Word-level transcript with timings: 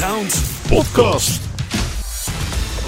Sound 0.00 0.42
Podcast. 0.68 1.40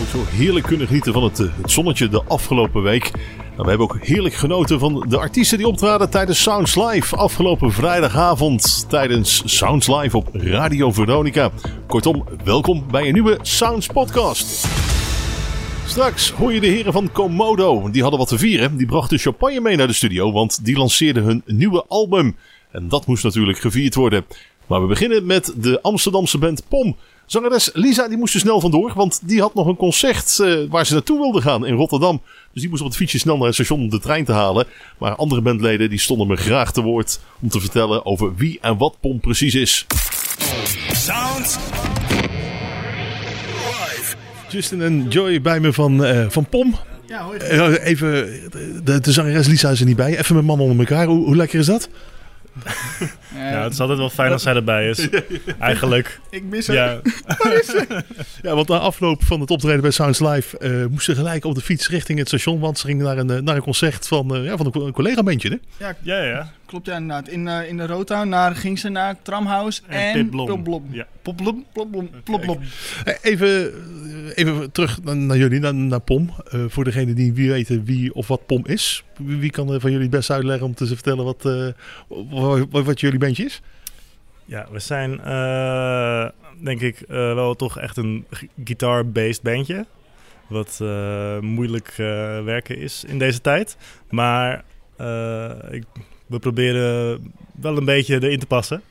Ook 0.01 0.09
zo 0.09 0.25
heerlijk 0.29 0.67
kunnen 0.67 0.87
genieten 0.87 1.13
van 1.13 1.23
het, 1.23 1.41
eh, 1.41 1.47
het 1.63 1.71
zonnetje 1.71 2.09
de 2.09 2.23
afgelopen 2.29 2.83
week. 2.83 3.11
Nou, 3.13 3.63
we 3.63 3.69
hebben 3.69 3.81
ook 3.81 3.99
heerlijk 4.01 4.35
genoten 4.35 4.79
van 4.79 5.07
de 5.09 5.19
artiesten 5.19 5.59
die 5.59 5.67
optraden 5.67 6.11
tijdens 6.11 6.43
Sounds 6.43 6.75
Live. 6.75 7.17
Afgelopen 7.17 7.73
vrijdagavond 7.73 8.89
tijdens 8.89 9.43
Sounds 9.45 9.87
Live 9.87 10.17
op 10.17 10.29
Radio 10.33 10.93
Veronica. 10.93 11.51
Kortom, 11.87 12.25
welkom 12.45 12.85
bij 12.91 13.07
een 13.07 13.13
nieuwe 13.13 13.39
Sounds 13.43 13.87
Podcast. 13.87 14.67
Straks 15.87 16.31
hoor 16.31 16.53
je 16.53 16.61
de 16.61 16.67
heren 16.67 16.93
van 16.93 17.13
Komodo. 17.13 17.91
Die 17.91 18.03
hadden 18.03 18.21
wat 18.21 18.29
te 18.29 18.39
vieren. 18.39 18.77
Die 18.77 18.87
brachten 18.87 19.19
champagne 19.19 19.61
mee 19.61 19.77
naar 19.77 19.87
de 19.87 19.93
studio, 19.93 20.33
want 20.33 20.65
die 20.65 20.77
lanceerden 20.77 21.23
hun 21.23 21.43
nieuwe 21.47 21.85
album. 21.89 22.37
En 22.71 22.89
dat 22.89 23.07
moest 23.07 23.25
natuurlijk 23.25 23.59
gevierd 23.59 23.95
worden. 23.95 24.25
Maar 24.73 24.81
we 24.81 24.87
beginnen 24.87 25.27
met 25.27 25.55
de 25.57 25.83
Amsterdamse 25.83 26.39
band 26.39 26.63
POM. 26.69 26.97
Zangeres 27.27 27.71
Lisa 27.73 28.09
die 28.09 28.17
moest 28.17 28.35
er 28.35 28.41
snel 28.41 28.61
vandoor, 28.61 28.93
want 28.95 29.21
die 29.29 29.41
had 29.41 29.55
nog 29.55 29.67
een 29.67 29.77
concert 29.77 30.39
eh, 30.41 30.55
waar 30.69 30.87
ze 30.87 30.93
naartoe 30.93 31.19
wilde 31.19 31.41
gaan 31.41 31.67
in 31.67 31.75
Rotterdam. 31.75 32.23
Dus 32.53 32.61
die 32.61 32.71
moest 32.71 32.83
op 32.83 32.89
het 32.89 32.97
fietsje 32.97 33.19
snel 33.19 33.37
naar 33.37 33.47
het 33.47 33.55
station 33.55 33.81
om 33.81 33.91
de 33.91 33.99
trein 33.99 34.25
te 34.25 34.33
halen. 34.33 34.67
Maar 34.99 35.15
andere 35.15 35.41
bandleden 35.41 35.91
die 35.91 35.99
stonden 35.99 36.27
me 36.27 36.37
graag 36.37 36.73
te 36.73 36.83
woord 36.83 37.21
om 37.41 37.49
te 37.49 37.61
vertellen 37.61 38.07
over 38.07 38.35
wie 38.35 38.59
en 38.61 38.79
wat 38.79 38.97
POM 39.01 39.21
precies 39.21 39.55
is. 39.55 39.87
Sound 40.93 41.59
Live. 43.51 44.17
Justin 44.49 44.83
en 44.83 45.09
Joy 45.09 45.41
bij 45.41 45.61
me 45.61 45.73
van, 45.73 46.05
eh, 46.05 46.27
van 46.29 46.47
POM. 46.47 46.75
Ja, 47.07 47.23
hoi. 47.23 47.39
Eh, 47.39 47.87
even, 47.87 48.11
de, 48.85 49.01
de 49.01 49.13
zangeres 49.13 49.47
Lisa 49.47 49.71
is 49.71 49.81
er 49.81 49.87
niet 49.87 49.97
bij. 49.97 50.19
Even 50.19 50.35
met 50.35 50.45
mannen 50.45 50.67
onder 50.67 50.87
elkaar. 50.87 51.07
Hoe, 51.07 51.25
hoe 51.25 51.37
lekker 51.37 51.59
is 51.59 51.67
dat? 51.67 51.89
Ja, 53.35 53.63
het 53.63 53.73
is 53.73 53.81
altijd 53.81 53.99
wel 53.99 54.11
fijn 54.11 54.33
als 54.33 54.43
zij 54.43 54.55
erbij 54.55 54.89
is. 54.89 55.09
Eigenlijk. 55.59 56.21
Ik 56.31 56.45
mis 56.45 56.67
haar. 56.67 56.77
Ja, 56.77 57.01
Ja, 58.43 58.55
want 58.55 58.69
na 58.69 58.79
afloop 58.79 59.25
van 59.25 59.41
het 59.41 59.51
optreden 59.51 59.81
bij 59.81 59.91
Sounds 59.91 60.21
Live 60.21 60.59
eh 60.59 60.87
moest 60.91 61.05
ze 61.05 61.15
gelijk 61.15 61.45
op 61.45 61.55
de 61.55 61.61
fiets 61.61 61.89
richting 61.89 62.19
het 62.19 62.29
station. 62.29 62.61
Want 62.61 62.79
ze 62.79 62.87
ging 62.87 63.03
naar 63.03 63.19
een, 63.19 63.31
eh, 63.31 63.41
naar 63.41 63.57
een 63.57 63.63
concert 63.63 64.09
van, 64.09 64.35
eh, 64.37 64.45
ja, 64.45 64.57
van 64.57 64.67
een, 64.67 64.73
co- 64.73 64.87
een 64.87 64.93
collega-bandje. 64.93 65.49
Hè? 65.49 65.87
Ja, 65.87 65.97
ja, 66.03 66.23
ja. 66.25 66.53
Klopt 66.73 66.87
ja 66.87 66.97
inderdaad. 66.97 67.29
In, 67.29 67.49
eh, 67.49 67.69
in 67.69 67.77
de 67.77 67.87
Rotown 67.87 68.29
naar, 68.29 68.57
ging 68.57 68.79
ze 68.79 68.89
naar 68.89 69.23
Tramhouse 69.23 69.83
En 69.87 70.15
en, 70.15 70.29
Blom. 70.31 70.87
Ja. 70.91 71.07
Eh, 73.05 73.15
Even, 73.23 73.49
eh, 73.49 74.45
even 74.45 74.73
terug 74.73 75.03
naar, 75.03 75.17
naar 75.17 75.37
jullie, 75.37 75.61
naar, 75.61 75.75
naar 75.75 76.01
POM. 76.01 76.31
Eh, 76.51 76.65
voor 76.69 76.85
degene 76.85 77.13
die 77.15 77.33
wie 77.33 77.51
weten 77.51 77.85
wie 77.85 78.15
of 78.15 78.29
wat 78.29 78.47
POM 78.47 78.67
is. 78.67 79.05
Wie, 79.17 79.37
wie 79.37 79.51
kan 79.51 79.73
er 79.73 79.81
van 79.81 79.91
jullie 79.91 80.07
het 80.07 80.17
best 80.17 80.31
uitleggen 80.31 80.67
om 80.67 80.75
te 80.75 80.87
vertellen 80.87 81.25
wat, 81.25 81.45
eh, 81.45 81.67
wat, 82.71 82.85
wat, 82.85 83.01
jullie 83.01 83.19
bandje 83.19 83.45
is? 83.45 83.63
ja 84.45 84.67
we 84.73 84.79
zijn 84.79 85.21
eh, 85.21 86.29
denk 86.65 86.81
ik 86.81 87.01
eh, 87.01 87.09
wel 87.35 87.55
toch 87.55 87.79
echt 87.79 87.97
een 87.97 88.27
guitar-based 88.65 89.43
bandje. 89.43 89.87
Wat 90.49 90.79
eh, 90.83 91.39
moeilijk 91.39 91.89
eh, 91.89 91.97
werken 92.45 92.79
is 92.79 93.05
in 93.05 93.19
deze 93.19 93.41
tijd. 93.41 93.77
Maar 94.11 94.65
eh, 94.97 95.51
ik, 95.71 95.85
we 96.33 96.39
proberen 96.39 97.33
wel 97.61 97.77
een 97.77 97.85
beetje 97.85 98.15
erin 98.23 98.39
te 98.39 98.47
passen. 98.47 98.83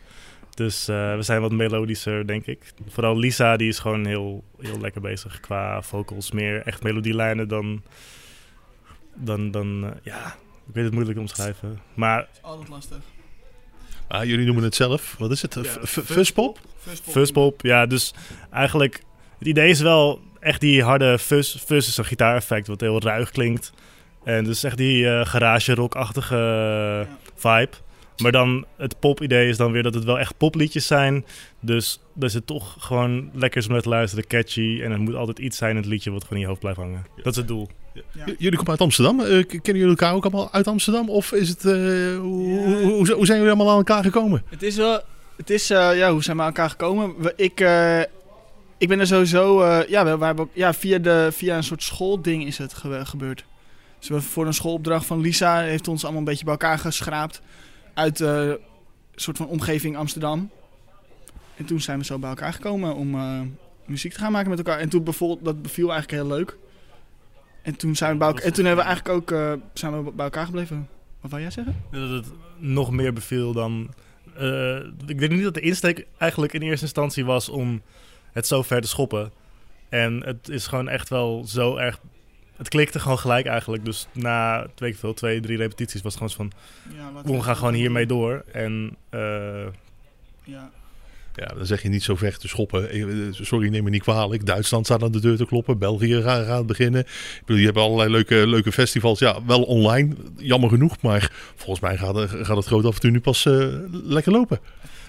Dus 0.55 0.87
eh, 0.87 1.15
we 1.15 1.21
zijn 1.21 1.41
wat 1.41 1.51
melodischer, 1.51 2.27
denk 2.27 2.45
ik. 2.45 2.73
Vooral 2.87 3.17
Lisa, 3.17 3.57
die 3.57 3.67
is 3.67 3.79
gewoon 3.79 4.05
heel, 4.05 4.43
heel 4.59 4.79
lekker 4.79 5.01
bezig 5.01 5.39
qua 5.39 5.81
vocals. 5.81 6.31
Meer 6.31 6.61
echt 6.65 6.83
melodielijnen 6.83 7.47
dan... 7.47 7.81
dan, 9.15 9.51
dan 9.51 9.83
eh, 9.85 9.89
ja, 10.03 10.25
ik 10.67 10.73
weet 10.73 10.83
het 10.83 10.93
moeilijk 10.93 11.19
omschrijven. 11.19 11.79
Maar 11.93 12.27
Altijd 12.41 12.69
lastig. 12.69 12.97
Ah, 14.07 14.23
jullie 14.23 14.45
noemen 14.45 14.63
het 14.63 14.75
zelf. 14.75 15.15
Wat 15.19 15.31
is 15.31 15.41
het? 15.41 15.53
Ja, 15.53 15.61
F- 15.63 15.79
f- 15.85 16.01
Fuzzpop? 16.05 16.59
Fuzzpop. 16.77 17.13
Fuzzpop, 17.13 17.61
ja, 17.61 17.85
dus 17.85 18.13
eigenlijk... 18.51 19.03
Het 19.39 19.47
idee 19.47 19.69
is 19.69 19.79
wel 19.81 20.21
echt 20.39 20.61
die 20.61 20.83
harde 20.83 21.19
fuzz. 21.19 21.57
Fuzz 21.57 21.87
is 21.87 21.97
een 21.97 22.05
gitaareffect 22.05 22.67
wat 22.67 22.81
heel 22.81 23.01
ruig 23.01 23.31
klinkt. 23.31 23.73
En 24.23 24.43
dus 24.43 24.63
echt 24.63 24.77
die 24.77 25.09
eh, 25.09 25.25
garage 25.25 25.73
rock-achtige 25.73 27.07
vibe. 27.41 27.69
Maar 28.21 28.31
dan 28.31 28.65
het 28.77 28.99
pop-idee 28.99 29.49
is 29.49 29.57
dan 29.57 29.71
weer 29.71 29.83
dat 29.83 29.93
het 29.93 30.03
wel 30.03 30.19
echt 30.19 30.37
popliedjes 30.37 30.87
zijn. 30.87 31.25
Dus 31.59 31.99
dat 32.13 32.29
is 32.29 32.33
het 32.35 32.47
toch 32.47 32.75
gewoon 32.79 33.29
lekker 33.33 33.59
is 33.59 33.65
om 33.67 33.71
naar 33.73 33.81
te 33.81 33.89
luisteren, 33.89 34.27
catchy. 34.27 34.79
En 34.83 34.91
er 34.91 34.99
moet 34.99 35.15
altijd 35.15 35.39
iets 35.39 35.57
zijn 35.57 35.71
in 35.71 35.77
het 35.77 35.85
liedje 35.85 36.11
wat 36.11 36.21
gewoon 36.21 36.33
in 36.37 36.39
je 36.43 36.47
hoofd 36.47 36.59
blijft 36.59 36.79
hangen. 36.79 37.05
Dat 37.15 37.25
is 37.33 37.35
het 37.35 37.47
doel. 37.47 37.69
Ja. 37.93 38.25
Jullie 38.37 38.55
komen 38.57 38.69
uit 38.71 38.81
Amsterdam. 38.81 39.19
Eh, 39.19 39.25
kennen 39.47 39.61
jullie 39.63 39.87
elkaar 39.87 40.13
ook 40.13 40.23
allemaal 40.23 40.51
uit 40.53 40.67
Amsterdam? 40.67 41.09
Of 41.09 41.31
is 41.31 41.49
het, 41.49 41.65
eh, 41.65 41.71
hoe, 41.73 42.59
hoe, 42.59 42.75
hoe- 42.83 43.11
hoe 43.13 43.25
zijn 43.25 43.37
jullie 43.37 43.53
allemaal 43.53 43.69
aan 43.69 43.77
elkaar 43.77 44.03
gekomen? 44.03 44.43
Het 44.49 44.63
is 44.63 44.75
wel... 44.75 45.01
Het 45.37 45.49
is, 45.49 45.69
eh, 45.69 45.97
ja, 45.97 46.11
hoe 46.11 46.23
zijn 46.23 46.35
we 46.37 46.41
aan 46.41 46.47
elkaar 46.49 46.69
gekomen? 46.69 47.13
We, 47.17 47.33
ik, 47.35 47.59
eh, 47.59 47.99
ik 48.77 48.87
ben 48.87 48.99
er 48.99 49.07
sowieso... 49.07 49.61
eh, 49.61 49.87
ja, 49.89 50.05
we, 50.05 50.17
we 50.17 50.25
hebben 50.25 50.45
ook, 50.45 50.51
ja 50.53 50.73
via, 50.73 50.97
de, 50.97 51.27
via 51.31 51.57
een 51.57 51.63
soort 51.63 51.83
schoolding 51.83 52.45
is 52.45 52.57
het 52.57 52.73
ge- 52.73 53.05
gebeurd. 53.05 53.45
Dus 54.07 54.25
voor 54.25 54.45
een 54.45 54.53
schoolopdracht 54.53 55.05
van 55.05 55.21
Lisa 55.21 55.59
heeft 55.59 55.87
ons 55.87 56.03
allemaal 56.03 56.19
een 56.19 56.27
beetje 56.27 56.43
bij 56.43 56.53
elkaar 56.53 56.79
geschraapt. 56.79 57.41
Uit 57.93 58.21
eh, 58.21 58.47
een 58.47 58.59
soort 59.15 59.37
van 59.37 59.47
omgeving 59.47 59.97
Amsterdam. 59.97 60.49
En 61.55 61.65
toen 61.65 61.81
zijn 61.81 61.99
we 61.99 62.05
zo 62.05 62.19
bij 62.19 62.29
elkaar 62.29 62.53
gekomen 62.53 62.95
om 62.95 63.15
eh, 63.15 63.41
muziek 63.85 64.13
te 64.13 64.19
gaan 64.19 64.31
maken 64.31 64.49
met 64.49 64.57
elkaar. 64.57 64.79
En 64.79 64.89
toen 64.89 65.03
bijvoorbeeld, 65.03 65.45
dat 65.45 65.61
beviel 65.61 65.91
eigenlijk 65.91 66.21
heel 66.21 66.37
leuk. 66.37 66.57
En 67.61 67.75
toen, 67.75 67.95
zijn 67.95 68.11
we 68.11 68.17
bij 68.17 68.27
elkaar, 68.27 68.43
en 68.43 68.53
toen 68.53 68.65
hebben 68.65 68.85
we 68.85 68.91
eigenlijk 68.91 69.21
ook 69.21 69.31
eh, 69.31 69.53
zijn 69.73 70.03
we 70.03 70.11
bij 70.11 70.25
elkaar 70.25 70.45
gebleven. 70.45 70.87
Wat 71.21 71.31
wou 71.31 71.43
jij 71.43 71.51
zeggen? 71.51 71.75
Dat 71.91 72.09
het 72.09 72.25
nog 72.57 72.91
meer 72.91 73.13
beviel 73.13 73.53
dan. 73.53 73.89
ik 75.05 75.19
denk 75.19 75.31
niet 75.31 75.43
dat 75.43 75.53
de 75.53 75.61
insteek 75.61 76.07
eigenlijk 76.17 76.53
in 76.53 76.61
eerste 76.61 76.85
instantie 76.85 77.25
was 77.25 77.49
om 77.49 77.81
het 78.31 78.47
zo 78.47 78.61
ver 78.61 78.81
te 78.81 78.87
schoppen. 78.87 79.31
En 79.89 80.23
het 80.25 80.49
is 80.49 80.67
gewoon 80.67 80.89
echt 80.89 81.09
wel 81.09 81.43
zo 81.45 81.75
erg. 81.75 81.99
Het 82.61 82.69
klikte 82.69 82.99
gewoon 82.99 83.19
gelijk 83.19 83.45
eigenlijk. 83.45 83.85
Dus 83.85 84.07
na 84.11 84.67
ik 84.77 84.95
veel, 84.95 85.13
twee, 85.13 85.39
drie 85.39 85.57
repetities 85.57 86.01
was 86.01 86.13
het 86.19 86.21
gewoon 86.23 86.49
van. 86.49 86.59
Ja, 86.97 87.11
laten 87.13 87.31
We 87.35 87.41
gaan 87.41 87.55
gewoon 87.57 87.73
hiermee 87.73 88.05
door. 88.05 88.43
En 88.51 88.95
eh, 89.09 89.19
Ja. 90.43 90.69
Ja, 91.35 91.45
dan 91.55 91.65
zeg 91.65 91.81
je 91.81 91.89
niet 91.89 92.03
zo 92.03 92.15
ver 92.15 92.37
te 92.37 92.47
schoppen. 92.47 92.89
Eh, 92.89 93.05
Sorry, 93.31 93.69
neem 93.69 93.83
me 93.83 93.89
niet 93.89 94.01
kwalijk. 94.01 94.45
Duitsland 94.45 94.85
staat 94.85 95.03
aan 95.03 95.11
de 95.11 95.19
deur 95.21 95.37
te 95.37 95.45
kloppen. 95.45 95.77
België 95.77 96.21
gaat, 96.21 96.45
gaat 96.45 96.65
beginnen. 96.67 97.01
Ik 97.01 97.41
bedoel, 97.45 97.59
je 97.61 97.65
hebt 97.65 97.77
allerlei 97.77 98.09
leuke, 98.11 98.47
leuke 98.47 98.71
festivals. 98.71 99.19
Ja, 99.19 99.45
wel 99.45 99.63
online. 99.63 100.15
Jammer 100.37 100.69
genoeg. 100.69 101.01
Maar 101.01 101.31
volgens 101.55 101.79
mij 101.79 101.97
gaat, 101.97 102.15
het- 102.15 102.29
gaat 102.45 102.57
het 102.57 102.65
groot 102.65 102.85
avontuur 102.85 103.11
nu 103.11 103.19
pas 103.19 103.45
eh, 103.45 103.67
lekker 103.91 104.31
lopen. 104.31 104.59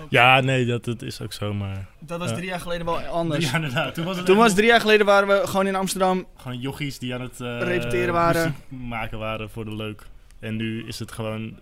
Ja, 0.09 0.41
nee, 0.41 0.67
dat, 0.67 0.85
dat 0.85 1.03
is 1.03 1.21
ook 1.21 1.33
zo. 1.33 1.55
Maar. 1.55 1.87
Dat 2.01 2.19
was 2.19 2.33
drie 2.33 2.47
jaar 2.47 2.61
geleden 2.61 2.87
wel 2.87 2.99
anders. 2.99 3.51
Ja, 3.51 3.55
inderdaad. 3.61 3.95
Toen 3.95 4.05
was 4.05 4.17
het 4.17 4.27
Toen 4.27 4.37
was 4.37 4.55
drie 4.55 4.67
jaar 4.67 4.81
geleden 4.81 5.07
waren 5.07 5.29
we 5.29 5.47
gewoon 5.47 5.67
in 5.67 5.75
Amsterdam. 5.75 6.27
gewoon 6.37 6.59
jochies 6.59 6.99
die 6.99 7.15
aan 7.15 7.21
het 7.21 7.41
eh, 7.41 7.59
Repeteren 7.61 8.13
waren. 8.13 8.57
maken 8.69 9.19
waren 9.19 9.51
voor 9.51 9.65
de 9.65 9.77
leuk. 9.77 10.07
En 10.41 10.57
nu 10.57 10.87
is 10.87 10.99
het 10.99 11.13
gewoon 11.13 11.59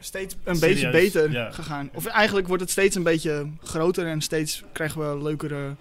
Steeds 0.00 0.36
een 0.44 0.56
Serieus, 0.56 0.80
beetje 0.80 0.90
beter 0.90 1.30
ja. 1.30 1.50
gegaan. 1.50 1.90
Of 1.94 2.06
eigenlijk 2.06 2.46
wordt 2.46 2.62
het 2.62 2.70
steeds 2.70 2.96
een 2.96 3.02
beetje 3.02 3.46
groter 3.62 4.06
en 4.06 4.20
steeds 4.20 4.62
krijgen 4.72 5.00
we 5.00 5.22
leukere 5.22 5.76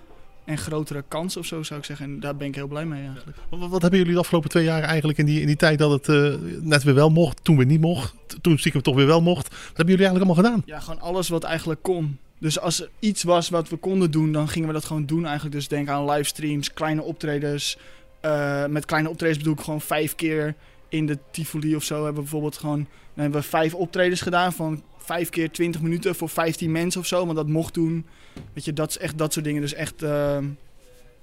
en 0.47 0.57
grotere 0.57 1.03
kansen 1.07 1.41
of 1.41 1.47
zo 1.47 1.63
zou 1.63 1.79
ik 1.79 1.85
zeggen. 1.85 2.05
En 2.05 2.19
daar 2.19 2.35
ben 2.35 2.47
ik 2.47 2.55
heel 2.55 2.67
blij 2.67 2.85
mee 2.85 3.05
eigenlijk. 3.05 3.37
Wat, 3.49 3.69
wat 3.69 3.81
hebben 3.81 3.99
jullie 3.99 4.13
de 4.13 4.19
afgelopen 4.19 4.49
twee 4.49 4.63
jaar 4.63 4.81
eigenlijk 4.81 5.17
in 5.17 5.25
die, 5.25 5.41
in 5.41 5.47
die 5.47 5.55
tijd 5.55 5.79
dat 5.79 5.91
het 5.91 6.09
eh, 6.09 6.33
net 6.61 6.83
weer 6.83 6.93
wel 6.93 7.09
mocht, 7.09 7.43
toen 7.43 7.57
weer 7.57 7.65
niet 7.65 7.81
mocht, 7.81 8.13
toen 8.41 8.57
stiekem 8.57 8.81
toch 8.81 8.95
weer 8.95 9.05
wel 9.05 9.21
mocht? 9.21 9.47
Wat 9.47 9.77
hebben 9.77 9.95
jullie 9.95 10.05
eigenlijk 10.05 10.25
allemaal 10.25 10.51
gedaan? 10.51 10.75
Ja, 10.75 10.79
gewoon 10.79 11.01
alles 11.01 11.29
wat 11.29 11.43
eigenlijk 11.43 11.81
kon. 11.81 12.17
Dus 12.39 12.59
als 12.59 12.81
er 12.81 12.89
iets 12.99 13.23
was 13.23 13.49
wat 13.49 13.69
we 13.69 13.75
konden 13.75 14.11
doen, 14.11 14.31
dan 14.31 14.47
gingen 14.47 14.67
we 14.67 14.73
dat 14.73 14.85
gewoon 14.85 15.05
doen 15.05 15.25
eigenlijk. 15.25 15.55
Dus 15.55 15.67
denk 15.67 15.89
aan 15.89 16.09
livestreams, 16.09 16.73
kleine 16.73 17.01
optredens. 17.01 17.77
Eh, 18.19 18.65
met 18.65 18.85
kleine 18.85 19.09
optredens 19.09 19.37
bedoel 19.37 19.53
ik 19.53 19.61
gewoon 19.61 19.81
vijf 19.81 20.15
keer 20.15 20.55
in 20.89 21.05
de 21.05 21.17
Tivoli 21.31 21.75
of 21.75 21.83
zo. 21.83 21.95
Hebben 21.95 22.13
we 22.13 22.21
bijvoorbeeld 22.21 22.57
gewoon 22.57 22.87
dan 23.17 23.25
hebben 23.25 23.41
we 23.41 23.47
vijf 23.47 23.73
optredens 23.73 24.21
gedaan 24.21 24.53
van 24.53 24.83
vijf 25.07 25.29
keer 25.29 25.51
20 25.51 25.81
minuten 25.81 26.15
voor 26.15 26.29
15 26.29 26.71
mensen 26.71 27.01
of 27.01 27.07
zo. 27.07 27.23
Want 27.25 27.37
dat 27.37 27.47
mocht 27.47 27.73
doen. 27.73 28.05
Weet 28.53 28.65
je, 28.65 28.73
dat 28.73 28.89
is 28.89 28.97
echt 28.97 29.17
dat 29.17 29.33
soort 29.33 29.45
dingen. 29.45 29.61
Dus 29.61 29.73
echt, 29.73 30.03
eh, 30.03 30.37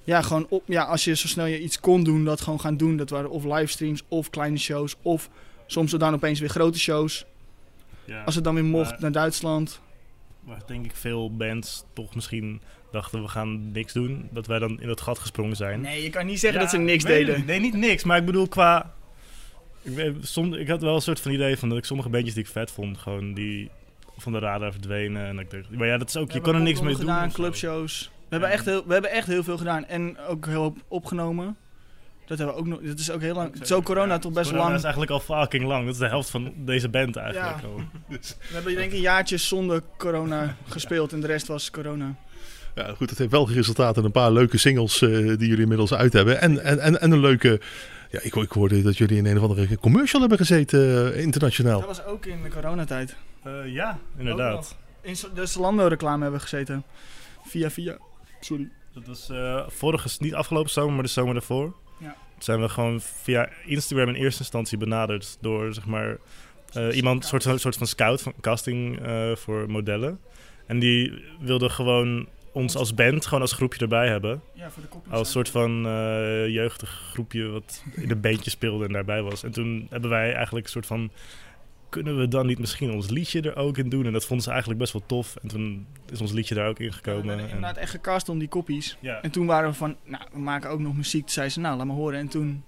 ja, 0.05 0.23
gewoon 0.23 0.47
op, 0.49 0.63
ja, 0.67 0.83
als 0.85 1.05
je 1.05 1.15
zo 1.17 1.27
snel 1.29 1.47
je 1.47 1.61
iets 1.63 1.81
kon 1.81 2.05
doen, 2.05 2.25
dat 2.25 2.41
gewoon 2.41 2.61
gaan 2.61 2.77
doen. 2.77 2.97
Dat 2.97 3.11
waren 3.11 3.31
of 3.31 3.45
livestreams 3.45 4.03
of 4.09 4.31
kleine 4.31 4.59
shows 4.59 4.97
of 5.03 5.29
soms 5.67 5.91
dan 5.91 6.15
opeens 6.15 6.41
weer 6.41 6.49
grote 6.49 6.79
shows. 6.79 7.25
ja, 8.05 8.23
Als 8.23 8.35
het 8.35 8.45
dan 8.45 8.55
weer 8.55 8.65
mocht 8.65 8.91
Maar- 8.91 9.01
naar 9.01 9.13
Duitsland. 9.13 9.81
waar 10.41 10.63
denk 10.67 10.85
ik 10.85 10.95
veel 10.97 11.37
bands 11.37 11.85
toch 11.93 12.15
misschien 12.15 12.61
dachten 12.93 13.23
we 13.23 13.29
gaan 13.29 13.73
niks 13.73 13.93
doen. 13.93 14.29
Dat 14.31 14.47
wij 14.47 14.59
dan 14.59 14.81
in 14.81 14.87
dat 14.87 15.01
gat 15.01 15.19
gesprongen 15.19 15.57
zijn. 15.57 15.81
Nee, 15.81 16.03
je 16.03 16.11
kan 16.11 16.27
niet 16.27 16.41
zeggen 16.41 16.59
Ja, 16.61 16.65
dat 16.67 16.75
ze 16.75 16.81
niks 16.81 17.05
deden. 17.05 17.45
Nee, 17.47 17.61
niet 17.61 17.75
niks. 17.75 18.05
Maar 18.05 18.19
ik 18.19 18.25
bedoel 18.25 18.49
qua... 18.49 18.95
Ik, 19.85 20.15
soms, 20.21 20.57
ik 20.57 20.69
had 20.69 20.81
wel 20.81 20.95
een 20.95 21.01
soort 21.01 21.21
van 21.21 21.33
idee 21.33 21.57
van 21.59 21.69
dat 21.69 21.79
ik 21.79 21.85
sommige 21.85 22.09
bandjes 22.09 22.35
die 22.35 22.43
ik 22.45 22.51
vet 22.51 22.71
vond, 22.71 22.99
gewoon 22.99 23.35
die 23.35 23.71
van 24.17 24.33
de 24.33 24.39
radar 24.39 24.73
verdwenen. 24.73 25.27
En 25.27 25.37
dat 25.37 25.45
ik 25.45 25.51
dacht, 25.51 25.71
maar 25.71 25.87
ja, 25.87 25.99
dat 25.99 26.09
is 26.09 26.17
ook, 26.17 26.33
je 26.33 26.41
kan 26.41 26.55
er 26.55 26.61
niks 26.61 26.81
mee 26.81 26.91
doen. 26.91 27.01
gedaan, 27.01 27.31
zo. 27.31 27.37
clubshows. 27.37 28.11
We, 28.15 28.27
hebben 28.29 28.51
echt 28.51 28.65
heel, 28.65 28.87
we 28.87 28.93
hebben 28.93 29.11
echt 29.11 29.27
heel 29.27 29.43
veel 29.45 29.57
gedaan. 29.57 29.85
En 29.87 30.19
ook 30.29 30.47
heel 30.47 30.73
veel 30.73 30.83
opgenomen. 30.89 31.57
Dat 32.27 32.39
hebben 32.39 32.57
we 32.57 32.61
ook 32.63 32.67
nog. 32.67 32.81
Dat 32.83 32.99
is 32.99 33.11
ook 33.11 33.21
heel 33.21 33.35
lang. 33.35 33.55
Zo 33.63 33.83
corona 33.83 34.19
toch 34.19 34.33
best 34.33 34.47
Corona 34.47 34.65
lang. 34.65 34.77
is 34.77 34.83
eigenlijk 34.83 35.13
al 35.13 35.21
fucking 35.21 35.65
lang. 35.65 35.85
Dat 35.85 35.93
is 35.95 36.01
de 36.01 36.07
helft 36.09 36.31
van 36.31 36.53
deze 36.57 36.89
band 36.89 37.17
eigenlijk 37.17 37.61
Ja. 37.63 37.69
al. 37.69 37.81
We 38.09 38.19
hebben 38.53 38.75
denk 38.75 38.87
ik 38.91 38.93
een 38.97 39.01
jaartje 39.01 39.37
zonder 39.37 39.83
corona 39.99 40.57
gespeeld. 40.69 41.13
En 41.13 41.21
de 41.21 41.27
rest 41.27 41.47
was 41.47 41.71
corona. 41.71 42.15
Ja, 42.75 42.95
goed, 42.97 43.11
het 43.11 43.19
heeft 43.19 43.31
wel 43.31 43.51
resultaten 43.51 43.99
in 43.99 44.05
een 44.05 44.13
paar 44.13 44.33
leuke 44.33 44.59
singles 44.59 45.03
eh, 45.03 45.09
die 45.11 45.49
jullie 45.49 45.61
inmiddels 45.63 45.95
uit 45.95 46.13
hebben. 46.13 46.41
En, 46.41 46.63
en, 46.65 46.79
en, 46.79 47.01
en 47.01 47.11
een 47.13 47.21
leuke... 47.21 47.61
Ja, 48.15 48.21
ik, 48.23 48.35
ik 48.35 48.51
hoorde 48.53 48.83
dat 48.83 48.97
jullie 48.99 49.17
in 49.17 49.27
een 49.27 49.37
of 49.37 49.43
andere 49.49 49.79
commercial 49.79 50.21
hebben 50.21 50.39
gezeten, 50.39 51.13
eh, 51.15 51.21
internationaal. 51.23 51.79
Dat 51.79 51.89
was 51.89 52.05
ook 52.05 52.27
in 52.27 52.43
de 52.43 52.49
coronatijd. 52.49 53.17
Eh, 53.43 53.53
ja, 53.73 53.99
inderdaad. 54.19 54.77
In 55.01 55.17
de 55.35 55.47
Zalando-reclame 55.47 56.23
hebben 56.23 56.41
we 56.41 56.47
gezeten. 56.47 56.83
Via 57.45 57.71
via. 57.71 57.97
Sorry. 58.41 58.69
Dat 58.93 59.07
was 59.07 59.29
eh, 59.31 59.65
vorige, 59.69 60.09
niet 60.19 60.35
afgelopen 60.35 60.71
zomer, 60.71 60.93
maar 60.95 61.03
de 61.03 61.09
zomer 61.09 61.33
daarvoor. 61.35 61.75
Ja. 61.99 62.07
Toen 62.33 62.43
zijn 62.43 62.61
we 62.61 62.69
gewoon 62.69 63.01
via 63.01 63.49
Instagram 63.65 64.09
in 64.09 64.15
eerste 64.15 64.41
instantie 64.41 64.79
benaderd 64.79 65.37
door 65.41 65.75
zeg 65.75 65.87
maar 65.87 66.17
eh, 66.73 66.97
iemand, 66.97 67.23
een 67.23 67.29
soort, 67.29 67.43
van- 67.43 67.59
soort 67.59 67.77
van 67.77 67.87
scout, 67.87 68.23
van 68.23 68.33
casting 68.41 69.01
eh, 69.03 69.37
voor 69.37 69.71
modellen. 69.71 70.21
En 70.67 70.79
die 70.79 71.25
wilde 71.41 71.69
gewoon 71.69 72.29
ons 72.55 72.77
als 72.77 72.95
band, 72.95 73.25
gewoon 73.27 73.41
als 73.41 73.53
groepje 73.53 73.81
erbij 73.81 74.09
hebben. 74.09 74.43
Ja, 74.53 74.71
voor 74.71 74.83
de 74.83 74.89
kopjes. 74.89 75.13
Als 75.13 75.31
soort 75.31 75.49
van 75.49 75.87
eh, 75.87 76.49
jeugdig 76.49 76.91
groepje 77.13 77.47
wat 77.49 77.83
in 77.95 78.11
een 78.11 78.21
bandje 78.21 78.51
speelde 78.51 78.87
en 78.87 78.93
daarbij 78.93 79.23
was. 79.23 79.43
En 79.45 79.51
toen 79.51 79.87
hebben 79.91 80.11
wij 80.11 80.33
eigenlijk 80.35 80.65
een 80.67 80.73
soort 80.73 80.87
van... 80.87 81.11
Kunnen 81.89 82.19
we 82.19 82.29
dan 82.29 82.47
niet 82.47 82.59
misschien 82.59 82.91
ons 82.93 83.11
liedje 83.11 83.41
er 83.41 83.57
ook 83.57 83.79
in 83.79 83.89
doen? 83.89 84.07
En 84.07 84.13
dat 84.13 84.25
vonden 84.25 84.45
ze 84.45 84.51
eigenlijk 84.51 84.81
best 84.81 84.93
wel 84.93 85.03
tof. 85.07 85.37
En 85.43 85.49
toen 85.49 85.87
is 86.13 86.21
ons 86.21 86.33
liedje 86.33 86.55
daar 86.55 86.69
ook 86.69 86.79
in 86.79 86.87
We 86.87 86.93
gekomen. 86.93 87.27
werden 87.27 87.45
en, 87.45 87.51
inderdaad 87.55 87.77
echt 87.77 87.91
gecast 87.91 88.29
om 88.29 88.39
die 88.39 88.49
koppies. 88.49 88.97
ja. 89.01 89.23
En 89.23 89.31
toen 89.31 89.47
waren 89.47 89.71
we 89.71 89.77
van, 89.77 89.97
nou, 90.05 90.25
we 90.33 90.39
maken 90.39 90.71
ook 90.71 90.81
nog 90.81 90.95
muziek. 90.97 91.21
Toen 91.21 91.31
zei 91.31 91.49
ze, 91.49 91.61
nou, 91.61 91.77
laat 91.77 91.87
maar 91.87 91.97
horen. 91.97 92.19
En 92.19 92.29
toen, 92.29 92.65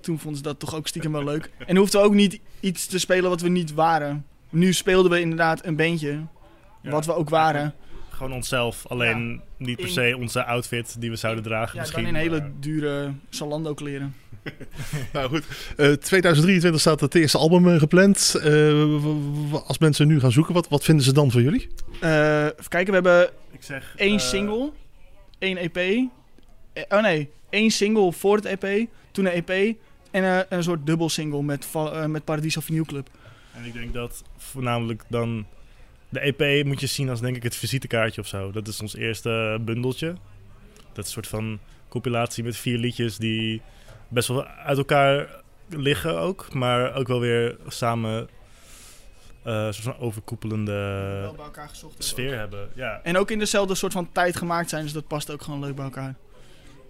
toen 0.00 0.18
vonden 0.18 0.36
ze 0.36 0.42
dat 0.42 0.58
toch 0.58 0.74
ook 0.74 0.86
stiekem 0.88 1.12
wel 1.12 1.24
leuk. 1.24 1.50
En 1.66 1.76
hoefden 1.76 2.00
we 2.00 2.06
ook 2.06 2.14
niet 2.14 2.40
iets 2.60 2.86
te 2.86 2.98
spelen 2.98 3.30
wat 3.30 3.40
we 3.40 3.48
niet 3.48 3.74
waren. 3.74 4.26
Nu 4.50 4.72
speelden 4.72 5.10
we 5.10 5.20
inderdaad 5.20 5.64
een 5.66 5.76
bandje, 5.76 6.20
Ja. 6.82 6.90
wat 6.90 7.06
we 7.06 7.14
ook 7.14 7.28
waren. 7.28 7.74
Gewoon 8.18 8.32
onszelf, 8.32 8.86
alleen 8.88 9.40
niet 9.56 9.76
per 9.76 9.84
In- 9.86 9.92
se 9.92 10.16
onze 10.18 10.44
outfit 10.44 10.96
die 11.00 11.10
we 11.10 11.16
zouden 11.16 11.42
dragen 11.44 11.74
Ja, 11.74 11.80
misschien. 11.80 12.04
dan 12.04 12.14
in 12.14 12.20
hele 12.20 12.50
dure 12.60 13.12
Zalando 13.28 13.74
kleren. 13.74 14.14
Nou 15.12 15.28
goed, 15.28 15.44
eh, 15.76 15.92
2023 15.92 16.80
staat 16.80 17.00
het 17.00 17.14
eerste 17.14 17.38
album 17.38 17.68
eh, 17.68 17.78
gepland. 17.78 18.34
Eh, 18.42 19.04
als 19.66 19.78
mensen 19.78 20.06
nu 20.08 20.20
gaan 20.20 20.32
zoeken, 20.32 20.54
wat, 20.54 20.68
wat 20.68 20.84
vinden 20.84 21.04
ze 21.04 21.12
dan 21.12 21.30
van 21.30 21.42
jullie? 21.42 21.68
Eh, 22.00 22.44
even 22.44 22.68
kijken, 22.68 22.86
we 22.86 22.92
hebben 23.08 23.30
Ik 23.50 23.62
zeg... 23.62 23.92
één 23.96 24.12
eh, 24.18 24.18
single, 24.20 24.70
één 25.38 25.56
EP. 25.56 25.76
Eh, 25.76 26.82
oh 26.88 27.02
nee, 27.02 27.30
één 27.50 27.70
single 27.70 28.12
voor 28.12 28.36
het 28.36 28.44
EP, 28.44 28.86
toen 29.10 29.26
een 29.26 29.44
EP. 29.44 29.76
En 30.10 30.24
eh, 30.24 30.38
een 30.48 30.62
soort 30.62 30.86
dubbel 30.86 31.08
single 31.08 31.42
met, 31.42 31.68
eh, 31.74 32.04
met 32.04 32.24
Paradiso 32.24 32.60
Vinyl 32.60 32.84
Club. 32.84 33.08
En 33.54 33.64
ik 33.64 33.72
denk 33.72 33.92
dat 33.94 34.22
voornamelijk 34.36 35.02
dan... 35.08 35.46
De 36.08 36.20
EP 36.20 36.66
moet 36.66 36.80
je 36.80 36.86
zien 36.86 37.08
als 37.08 37.20
denk 37.20 37.36
ik 37.36 37.42
het 37.42 37.56
visitekaartje 37.56 38.20
of 38.20 38.26
zo. 38.26 38.50
Dat 38.50 38.68
is 38.68 38.80
ons 38.80 38.96
eerste 38.96 39.58
bundeltje. 39.60 40.06
Dat 40.92 41.06
is 41.06 41.16
een 41.16 41.22
soort 41.22 41.26
van 41.26 41.58
compilatie 41.88 42.44
met 42.44 42.56
vier 42.56 42.78
liedjes 42.78 43.16
die 43.16 43.62
best 44.08 44.28
wel 44.28 44.46
uit 44.46 44.78
elkaar 44.78 45.42
liggen 45.68 46.18
ook. 46.18 46.54
Maar 46.54 46.94
ook 46.94 47.06
wel 47.06 47.20
weer 47.20 47.56
samen 47.66 48.28
eh, 49.42 49.66
een 49.66 49.74
soort 49.74 49.96
van 49.96 50.06
overkoepelende 50.06 50.72
Wel 51.20 51.34
bij 51.34 51.44
elkaar 51.44 51.68
gezocht 51.68 51.92
hebben. 51.92 52.08
sfeer 52.08 52.38
hebben. 52.38 52.68
Ja. 52.74 53.00
En 53.02 53.16
ook 53.16 53.30
in 53.30 53.38
dezelfde 53.38 53.74
soort 53.74 53.92
van 53.92 54.12
tijd 54.12 54.36
gemaakt 54.36 54.68
zijn, 54.68 54.82
dus 54.82 54.92
dat 54.92 55.06
past 55.06 55.30
ook 55.30 55.42
gewoon 55.42 55.60
leuk 55.60 55.74
bij 55.74 55.84
elkaar. 55.84 56.14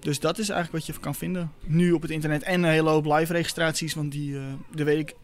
Dus 0.00 0.21
dat 0.21 0.38
is 0.38 0.49
eigenlijk 0.49 0.87
wat 0.87 0.94
je 0.94 1.03
kan 1.03 1.14
vinden. 1.14 1.53
Nu 1.64 1.93
op 1.93 2.03
het 2.03 2.11
internet. 2.11 2.43
En 2.43 2.62
een 2.62 2.71
hele 2.71 2.91
hoop 2.91 3.06
live 3.06 3.32
registraties, 3.32 3.94
want 3.94 4.12
die, 4.12 4.37
eh 4.37 4.43
de 4.75 4.85
weet 4.85 4.99
ik, 4.99 5.14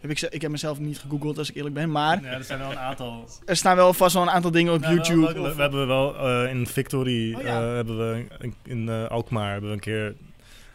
heb 0.00 0.10
ik, 0.10 0.20
ik 0.20 0.42
heb 0.42 0.50
mezelf 0.50 0.78
niet 0.78 0.98
gegoogeld 0.98 1.38
als 1.38 1.50
ik 1.50 1.56
eerlijk 1.56 1.74
ben. 1.74 1.90
Maar 1.90 2.22
ja, 2.22 2.28
er 2.30 2.44
zijn 2.44 2.58
wel 2.58 2.70
een 2.70 2.78
aantal 2.78 3.28
er 3.46 3.56
staan 3.56 3.76
wel 3.76 3.92
vast 3.92 4.14
wel 4.14 4.22
een 4.22 4.30
aantal 4.30 4.50
dingen 4.50 4.72
op 4.72 4.80
Nou, 4.80 4.94
YouTube. 4.94 5.32
wel 5.34 5.54
we 5.54 5.60
hebben 5.62 5.86
wel 5.86 6.16
eh, 6.18 6.50
in 6.50 6.66
Victory, 6.66 7.34
Oh, 7.34 7.42
ja. 7.42 7.60
eh, 7.68 7.74
hebben 7.74 7.98
we 7.98 8.26
in 8.64 8.88
eh, 8.88 9.06
Alkmaar 9.06 9.50
hebben 9.52 9.68
we 9.70 9.74
een 9.76 9.80
keer 9.82 10.14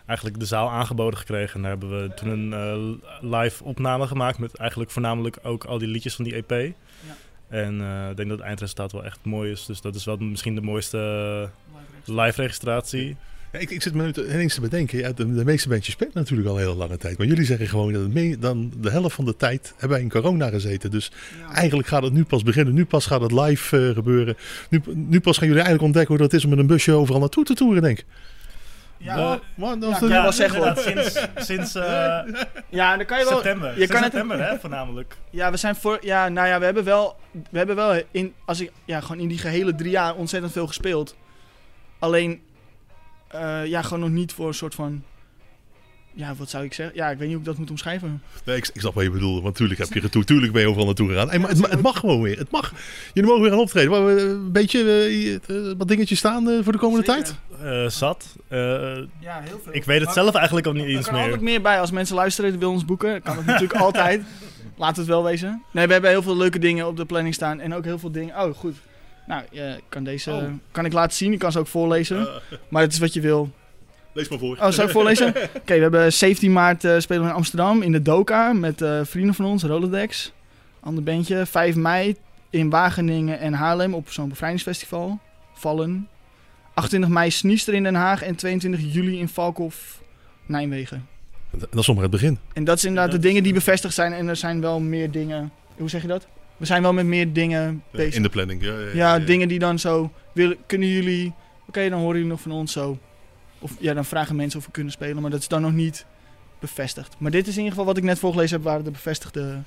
eigenlijk 0.06 0.40
de 0.40 0.46
zaal 0.46 0.70
aangeboden 0.70 1.20
gekregen. 1.20 1.56
En 1.56 1.62
daar 1.62 1.72
hebben 1.72 2.02
we 2.02 2.14
toen 2.14 2.52
een 2.52 3.02
live 3.22 3.64
opname 3.64 4.08
gemaakt 4.08 4.38
met 4.40 4.56
eigenlijk 4.56 4.92
voornamelijk 4.92 5.38
ook 5.44 5.64
al 5.64 5.78
die 5.78 5.88
liedjes 5.88 6.16
van 6.16 6.26
die 6.26 6.44
EP. 6.48 6.74
En 7.50 7.82
eh, 7.82 8.10
ik 8.10 8.16
denk 8.18 8.30
dat 8.30 8.38
het 8.38 8.48
eindresultaat 8.48 8.92
wel 8.92 9.04
echt 9.04 9.20
mooi 9.24 9.52
is. 9.52 9.66
Dus 9.66 9.82
dat 9.82 9.96
is 9.96 10.06
wel 10.06 10.18
misschien 10.18 10.56
de 10.56 10.62
mooiste 10.62 11.50
live 12.06 12.42
registratie. 12.42 13.18
Ja, 13.52 13.60
ik, 13.60 13.70
ik 13.70 13.82
zit 13.82 13.94
me 13.94 14.04
nu 14.04 14.12
te- 14.14 14.28
ineens 14.34 14.54
te 14.54 14.62
bedenken, 14.62 14.98
ja, 15.00 15.12
de, 15.12 15.34
de 15.34 15.46
meeste 15.46 15.70
bandjes 15.70 15.94
spelen 15.94 16.12
natuurlijk 16.16 16.50
al 16.50 16.56
een 16.56 16.62
hele 16.62 16.76
lange 16.76 16.98
tijd. 16.98 17.18
Maar 17.18 17.28
jullie 17.28 17.46
zeggen 17.46 17.68
gewoon 17.68 17.94
dat 17.94 18.02
het 18.02 18.14
mee, 18.14 18.38
dan 18.38 18.74
de 18.78 18.90
helft 18.90 19.16
van 19.16 19.26
de 19.26 19.36
tijd 19.36 19.70
hebben 19.72 19.90
wij 19.90 20.02
in 20.02 20.10
corona 20.10 20.50
gezeten. 20.50 20.92
Dus 20.92 21.12
Ja. 21.40 21.54
eigenlijk 21.54 21.88
gaat 21.88 22.04
het 22.04 22.14
nu 22.14 22.24
pas 22.24 22.44
beginnen. 22.44 22.74
Nu 22.74 22.86
pas 22.86 23.06
gaat 23.06 23.22
het 23.22 23.32
live 23.32 23.88
eh, 23.88 23.94
gebeuren. 23.94 24.36
Nu, 24.70 24.82
nu 24.94 25.20
pas 25.22 25.38
gaan 25.38 25.48
jullie 25.48 25.64
eigenlijk 25.64 25.84
ontdekken 25.84 26.16
hoe 26.18 26.24
dat 26.28 26.34
is 26.34 26.44
om 26.44 26.50
met 26.50 26.60
een 26.60 26.68
busje 26.68 26.92
overal 26.92 27.20
naartoe 27.20 27.44
te 27.44 27.54
toeren, 27.54 27.82
denk 27.82 28.00
ik. 28.00 28.06
Ja, 28.98 29.40
Ja, 29.56 29.78
wel 30.00 30.32
zeggen, 30.32 30.58
hoor. 30.60 30.68
inderdaad, 30.68 31.04
Sinds, 31.06 31.46
sinds 31.48 31.76
eh, 31.76 31.84
ja, 32.70 32.98
dan 32.98 33.06
kan 33.06 33.20
je 33.20 33.24
wel. 33.26 33.34
september. 33.34 33.70
je 33.70 33.76
Sinds 33.76 33.92
kan 33.92 34.02
het- 34.04 34.12
september, 34.12 34.48
hè, 34.50 34.60
voornamelijk. 34.60 35.18
Ja, 35.30 35.52
we 35.52 35.58
zijn 35.58 35.76
voor. 35.76 35.98
Ja, 36.02 36.30
nou 36.30 36.48
ja, 36.48 36.60
we 36.60 36.66
hebben 36.66 36.84
wel. 36.84 37.16
We 37.50 37.58
hebben 37.58 37.76
wel 37.76 38.02
in. 38.12 38.34
Als 38.46 38.62
ik. 38.62 38.72
Ja, 38.86 39.00
gewoon 39.02 39.22
in 39.22 39.28
die 39.28 39.38
gehele 39.38 39.76
drie 39.76 39.92
jaar 39.92 40.16
ontzettend 40.16 40.52
veel 40.54 40.68
gespeeld. 40.68 41.16
Alleen. 42.00 42.42
Eh, 43.32 43.66
ja, 43.66 43.82
gewoon 43.82 44.00
nog 44.00 44.10
niet 44.10 44.34
voor 44.34 44.48
een 44.48 44.54
soort 44.54 44.76
van. 44.76 45.04
Ja, 46.14 46.36
wat 46.36 46.50
zou 46.50 46.64
ik 46.64 46.74
zeggen? 46.74 46.96
Ja, 46.96 47.10
ik 47.10 47.18
weet 47.18 47.28
niet 47.28 47.32
hoe 47.32 47.40
ik 47.40 47.46
dat 47.50 47.58
moet 47.58 47.70
omschrijven. 47.70 48.22
Nee, 48.46 48.58
ik, 48.58 48.68
ik 48.74 48.80
snap 48.82 48.94
wat 48.94 49.04
je 49.04 49.10
bedoelt. 49.12 49.34
Want 49.34 49.46
natuurlijk 49.46 49.80
heb 49.80 49.94
je 49.94 50.02
getoerd. 50.02 50.28
Tuurlijk 50.32 50.54
ben 50.54 50.62
je 50.62 50.68
overal 50.68 50.86
naartoe 50.86 51.08
gegaan. 51.10 51.30
Hey, 51.30 51.40
maar 51.40 51.50
het, 51.50 51.60
ma- 51.60 51.70
het 51.70 51.82
mag 51.82 52.00
gewoon 52.00 52.22
weer. 52.22 52.38
Het 52.38 52.52
mag. 52.52 52.74
Jullie 53.14 53.30
mogen 53.30 53.42
weer 53.44 53.52
gaan 53.52 53.62
optreden. 53.62 53.92
Maar, 53.92 54.18
eh, 54.18 54.24
Een 54.24 54.52
beetje 54.52 55.40
eh, 55.48 55.56
wat 55.78 55.88
dingetjes 55.88 56.18
staan 56.18 56.64
voor 56.64 56.72
de 56.74 56.80
komende 56.80 57.06
Zeker. 57.12 57.24
tijd. 57.24 57.36
Eh, 57.86 57.90
zat. 57.90 58.36
Eh, 58.48 58.60
Ja, 59.20 59.42
heel 59.44 59.60
veel. 59.64 59.74
ik 59.76 59.84
weet 59.84 60.02
het 60.02 60.12
zelf 60.14 60.36
eigenlijk 60.36 60.68
al 60.68 60.74
niet 60.74 60.84
Er 60.84 60.90
eens 60.90 61.06
kan 61.06 61.14
altijd 61.16 61.34
meer. 61.34 61.44
meer 61.44 61.62
bij. 61.62 61.80
Als 61.80 61.92
mensen 61.92 62.16
luisteren 62.16 62.52
en 62.52 62.58
willen 62.60 62.74
ons 62.74 62.86
boeken, 62.86 63.22
kan 63.22 63.38
het 63.38 63.46
natuurlijk 63.46 63.80
altijd. 63.80 64.22
Laat 64.78 64.98
het 64.98 65.08
wel 65.08 65.24
wezen. 65.24 65.64
Nee, 65.72 65.86
we 65.88 65.92
hebben 65.94 66.10
heel 66.12 66.22
veel 66.24 66.38
leuke 66.38 66.60
dingen 66.60 66.88
op 66.88 66.98
de 66.98 67.06
planning 67.06 67.34
staan. 67.34 67.60
En 67.60 67.74
ook 67.74 67.84
heel 67.86 68.00
veel 68.00 68.12
dingen. 68.12 68.36
Oh, 68.44 68.56
goed. 68.56 68.76
Nou, 69.28 69.44
je 69.52 69.80
kan 69.90 70.04
deze 70.04 70.32
Oh. 70.32 70.44
kan 70.72 70.86
ik 70.86 70.94
laten 70.94 71.18
zien. 71.18 71.34
Ik 71.34 71.40
kan 71.40 71.52
ze 71.52 71.60
ook 71.60 71.68
voorlezen. 71.68 72.28
Maar 72.70 72.82
het 72.82 72.92
is 72.94 73.00
wat 73.00 73.14
je 73.14 73.22
wil. 73.22 73.52
lees 74.14 74.30
maar 74.30 74.40
voor. 74.40 74.58
Oh, 74.58 74.70
zou 74.70 74.88
ik 74.88 74.94
voorlezen? 74.94 75.28
Oké, 75.62 75.74
we 75.76 75.82
hebben 75.82 76.14
17 76.14 76.54
maart 76.54 76.84
eh, 76.84 77.00
spelen 77.00 77.24
we 77.24 77.30
in 77.30 77.36
Amsterdam 77.36 77.82
in 77.82 77.92
de 77.92 78.02
Doka 78.02 78.54
met 78.54 78.82
eh, 78.82 79.00
vrienden 79.04 79.36
van 79.36 79.46
ons, 79.46 79.64
Rolodex. 79.64 80.34
Ander 80.80 81.04
bandje. 81.04 81.46
5 81.46 81.76
mei 81.76 82.16
in 82.50 82.70
Wageningen 82.70 83.40
en 83.40 83.54
Haarlem 83.54 83.94
op 83.94 84.12
zo'n 84.12 84.30
bevrijdingsfestival. 84.30 85.20
Vallen. 85.54 86.08
28 86.74 87.10
mei 87.10 87.32
Sniester 87.32 87.74
in 87.74 87.84
Den 87.84 87.96
Haag 87.96 88.22
en 88.24 88.36
22 88.36 88.94
juli 88.94 89.20
in 89.20 89.30
Valkhof, 89.30 90.02
Nijmegen. 90.46 91.08
Dat 91.52 91.68
is 91.80 91.88
nog 91.88 91.96
maar 91.96 92.04
het 92.04 92.12
begin. 92.12 92.40
En 92.54 92.64
dat 92.64 92.80
zijn 92.80 92.92
inderdaad 92.92 93.12
Dat 93.14 93.22
de 93.22 93.28
dingen 93.28 93.44
die 93.44 93.54
bevestigd 93.54 93.94
zijn 93.94 94.14
en 94.14 94.28
er 94.28 94.36
zijn 94.36 94.62
wel 94.62 94.80
meer 94.80 95.12
dingen. 95.12 95.52
Hoe 95.78 95.90
zeg 95.90 96.02
je 96.02 96.08
dat? 96.08 96.28
We 96.62 96.68
zijn 96.68 96.82
wel 96.82 96.94
met 96.94 97.06
meer 97.06 97.34
dingen 97.34 97.84
bezig. 97.92 98.14
In 98.16 98.22
de 98.24 98.30
planning. 98.30 98.64
Ja, 98.64 98.72
ja, 98.80 98.86
Ja, 98.94 99.16
ja. 99.16 99.20
dingen 99.26 99.48
die 99.48 99.60
dan 99.60 99.80
zo 99.80 100.12
willen. 100.34 100.58
Kunnen 100.66 100.88
jullie. 100.88 101.34
Oké, 101.68 101.90
dan 101.90 102.00
horen 102.00 102.16
jullie 102.16 102.32
nog 102.32 102.42
van 102.42 102.52
ons 102.52 102.72
zo. 102.72 102.98
Of 103.60 103.72
ja, 103.80 103.94
dan 103.94 104.06
vragen 104.06 104.36
mensen 104.36 104.60
of 104.60 104.66
we 104.66 104.72
kunnen 104.72 104.92
spelen, 104.94 105.22
maar 105.22 105.32
dat 105.32 105.40
is 105.40 105.48
dan 105.48 105.62
nog 105.62 105.72
niet 105.74 106.06
bevestigd. 106.60 107.16
Maar 107.18 107.32
dit 107.32 107.42
is 107.48 107.52
in 107.54 107.58
ieder 107.58 107.70
geval 107.72 107.86
wat 107.86 107.98
ik 107.98 108.04
net 108.04 108.20
voorgelezen 108.20 108.56
heb, 108.56 108.66
waren 108.66 108.84
de 108.84 108.92
bevestigde. 108.92 109.62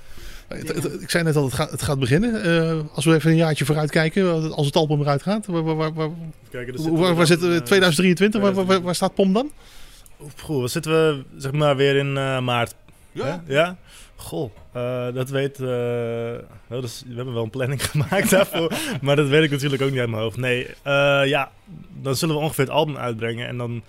Het- 0.48 1.00
Ik 1.02 1.10
zei 1.10 1.24
net 1.24 1.36
al, 1.36 1.44
het 1.44 1.52
gaat, 1.54 1.70
het 1.70 1.82
gaat 1.82 1.98
beginnen. 1.98 2.42
Eh, 2.42 2.80
als 2.94 3.04
we 3.04 3.14
even 3.14 3.30
een 3.30 3.36
jaartje 3.36 3.64
vooruit 3.64 3.90
kijken, 3.90 4.52
als 4.54 4.66
het 4.66 4.76
album 4.76 5.00
eruit 5.00 5.22
gaat. 5.22 5.46
Waar, 5.46 5.62
waar, 5.62 5.76
waar, 5.76 5.92
waar, 5.92 6.10
Kijk, 6.50 6.68
er 6.68 6.82
waar, 6.82 6.92
waar 7.00 7.14
dan, 7.14 7.26
zitten 7.26 7.48
we? 7.48 7.54
eh, 7.56 7.60
2023? 7.62 8.40
Waar, 8.40 8.52
waar, 8.54 8.64
waar- 8.64 8.82
waar 8.82 8.94
staat 8.94 9.14
POM 9.14 9.32
dan? 9.32 9.50
Goh, 10.40 10.60
wat 10.60 10.70
zitten 10.70 10.92
we 10.92 11.24
zeg 11.36 11.52
maar 11.52 11.76
weer 11.76 11.96
in 11.96 12.16
eh, 12.16 12.40
maart? 12.40 12.74
hè? 13.12 13.34
ja? 13.46 13.76
Goh, 14.24 14.50
eh, 14.72 15.14
dat 15.14 15.28
weet... 15.28 15.56
dus, 15.56 17.02
we 17.06 17.14
hebben 17.14 17.34
wel 17.34 17.42
een 17.42 17.50
planning 17.50 17.86
gemaakt 17.90 18.30
daarvoor. 18.30 18.72
maar 19.00 19.16
dat 19.16 19.28
weet 19.28 19.42
ik 19.42 19.50
natuurlijk 19.50 19.82
ook 19.82 19.90
niet 19.90 19.98
uit 19.98 20.10
mijn 20.10 20.22
hoofd. 20.22 20.36
Nee, 20.36 20.66
eh, 20.82 21.22
ja, 21.24 21.50
dan 22.02 22.16
zullen 22.16 22.34
we 22.34 22.40
ongeveer 22.40 22.64
het 22.64 22.72
album 22.72 22.96
uitbrengen. 22.96 23.46
En 23.46 23.56
dan 23.56 23.82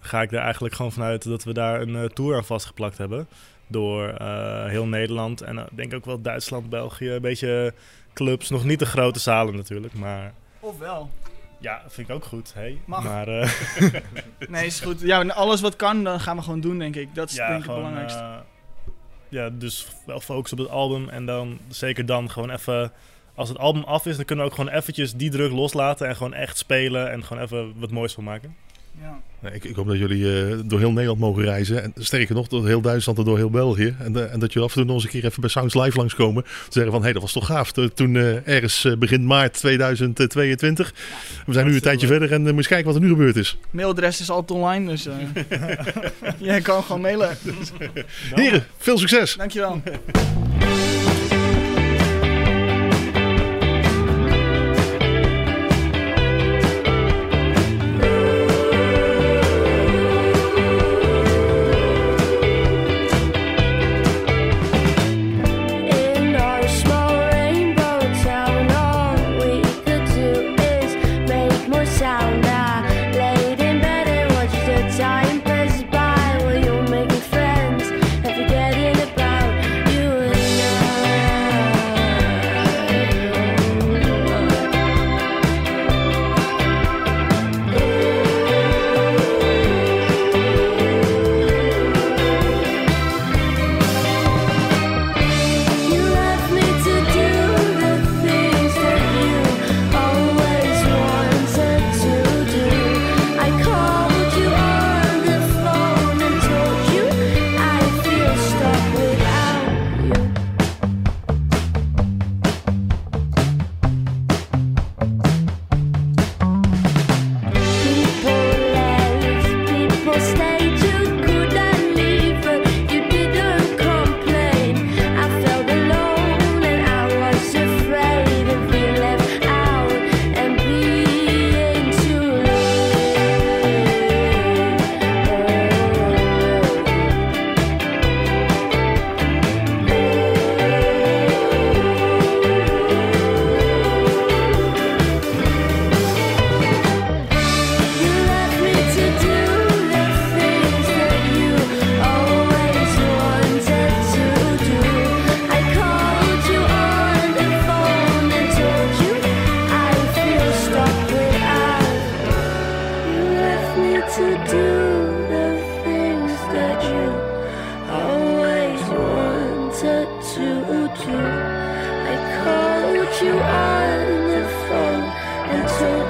ga 0.00 0.22
ik 0.22 0.32
er 0.32 0.38
eigenlijk 0.38 0.74
gewoon 0.74 0.92
vanuit 0.92 1.24
dat 1.24 1.44
we 1.44 1.52
daar 1.52 1.80
een 1.80 2.10
tour 2.12 2.36
aan 2.36 2.44
vastgeplakt 2.44 2.98
hebben. 2.98 3.28
Door 3.66 4.14
heel 4.68 4.86
Nederland 4.86 5.40
en 5.40 5.58
ik 5.58 5.76
denk 5.76 5.94
ook 5.94 6.04
wel 6.04 6.20
Duitsland, 6.20 6.70
België. 6.70 7.10
Een 7.10 7.20
beetje 7.20 7.74
clubs. 8.14 8.50
Nog 8.50 8.64
niet 8.64 8.78
de 8.78 8.86
grote 8.86 9.18
zalen 9.18 9.56
natuurlijk, 9.56 9.94
maar... 9.94 10.32
Ofwel. 10.60 11.10
Ja, 11.58 11.82
vind 11.88 12.08
ik 12.08 12.14
ook 12.14 12.24
goed. 12.24 12.54
Hey. 12.54 12.80
Mag. 12.84 13.04
Maar 13.04 13.26
Nee, 14.48 14.66
is 14.66 14.80
goed. 14.80 15.00
Ja, 15.00 15.22
alles 15.26 15.60
wat 15.60 15.76
kan, 15.76 16.04
dan 16.04 16.20
gaan 16.20 16.36
we 16.36 16.42
gewoon 16.42 16.60
doen, 16.60 16.78
denk 16.78 16.96
ik. 16.96 17.14
Dat 17.14 17.30
is 17.30 17.36
denk 17.36 17.48
ik 17.48 17.66
het 17.66 17.74
belangrijkste. 17.74 18.42
Ja, 19.28 19.50
dus 19.50 19.86
wel 20.06 20.20
focus 20.20 20.52
op 20.52 20.58
het 20.58 20.68
album. 20.68 21.08
En 21.08 21.26
dan 21.26 21.58
zeker 21.68 22.06
dan 22.06 22.30
gewoon 22.30 22.50
even... 22.50 22.92
Als 23.34 23.48
het 23.48 23.58
album 23.58 23.82
af 23.82 24.06
is, 24.06 24.16
dan 24.16 24.24
kunnen 24.24 24.44
we 24.44 24.50
ook 24.50 24.56
gewoon 24.56 24.74
eventjes 24.74 25.14
die 25.14 25.30
druk 25.30 25.52
loslaten. 25.52 26.08
En 26.08 26.16
gewoon 26.16 26.34
echt 26.34 26.58
spelen. 26.58 27.10
En 27.10 27.24
gewoon 27.24 27.42
even 27.42 27.72
wat 27.78 27.90
moois 27.90 28.12
van 28.12 28.24
maken. 28.24 28.56
Ja. 29.02 29.50
Ik, 29.52 29.64
ik 29.64 29.76
hoop 29.76 29.86
dat 29.86 29.98
jullie 29.98 30.48
eh, 30.50 30.56
door 30.64 30.78
heel 30.78 30.90
Nederland 30.92 31.18
mogen 31.20 31.42
reizen. 31.42 31.82
En 31.82 31.92
sterker 31.98 32.34
nog, 32.34 32.48
door 32.48 32.66
heel 32.66 32.80
Duitsland 32.80 33.18
en 33.18 33.24
door 33.24 33.36
heel 33.36 33.50
België. 33.50 33.94
En, 33.98 34.16
eh, 34.16 34.32
en 34.32 34.38
dat 34.40 34.52
jullie 34.52 34.68
af 34.68 34.74
en 34.76 34.80
toe 34.80 34.84
nog 34.84 34.94
eens 34.94 35.04
een 35.04 35.10
keer 35.20 35.24
even 35.24 35.40
bij 35.40 35.50
Sounds 35.50 35.74
Live 35.74 35.96
langskomen. 35.96 36.42
Te 36.42 36.48
zeggen 36.70 36.92
van, 36.92 37.00
hé, 37.00 37.04
hey, 37.04 37.12
dat 37.12 37.22
was 37.22 37.32
toch 37.32 37.46
gaaf. 37.46 37.72
To- 37.72 37.88
Toen 37.88 38.16
eh, 38.16 38.48
ergens 38.48 38.84
eh, 38.84 38.96
begin 38.96 39.26
maart 39.26 39.52
2022. 39.52 40.94
We 41.46 41.52
zijn 41.52 41.66
nu 41.66 41.74
een 41.74 41.80
tijdje 41.80 42.06
verder 42.06 42.32
en 42.32 42.42
moet 42.42 42.52
eens 42.56 42.66
kijken 42.66 42.86
wat 42.86 42.94
er 42.94 43.00
nu 43.00 43.08
gebeurd 43.08 43.36
is. 43.36 43.58
Mailadres 43.70 44.20
is 44.20 44.30
altijd 44.30 44.58
online, 44.58 44.88
dus 44.90 45.06
eh 45.06 45.14
jij 46.38 46.60
kan 46.60 46.82
gewoon 46.82 47.00
mailen. 47.00 47.36
Heren, 48.34 48.64
veel 48.78 48.98
succes! 48.98 49.34
Dankjewel. 49.36 49.82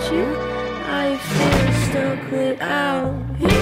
I 0.09 1.17
feel 1.17 1.73
stuck 1.91 2.31
without 2.31 3.13
you. 3.41 3.56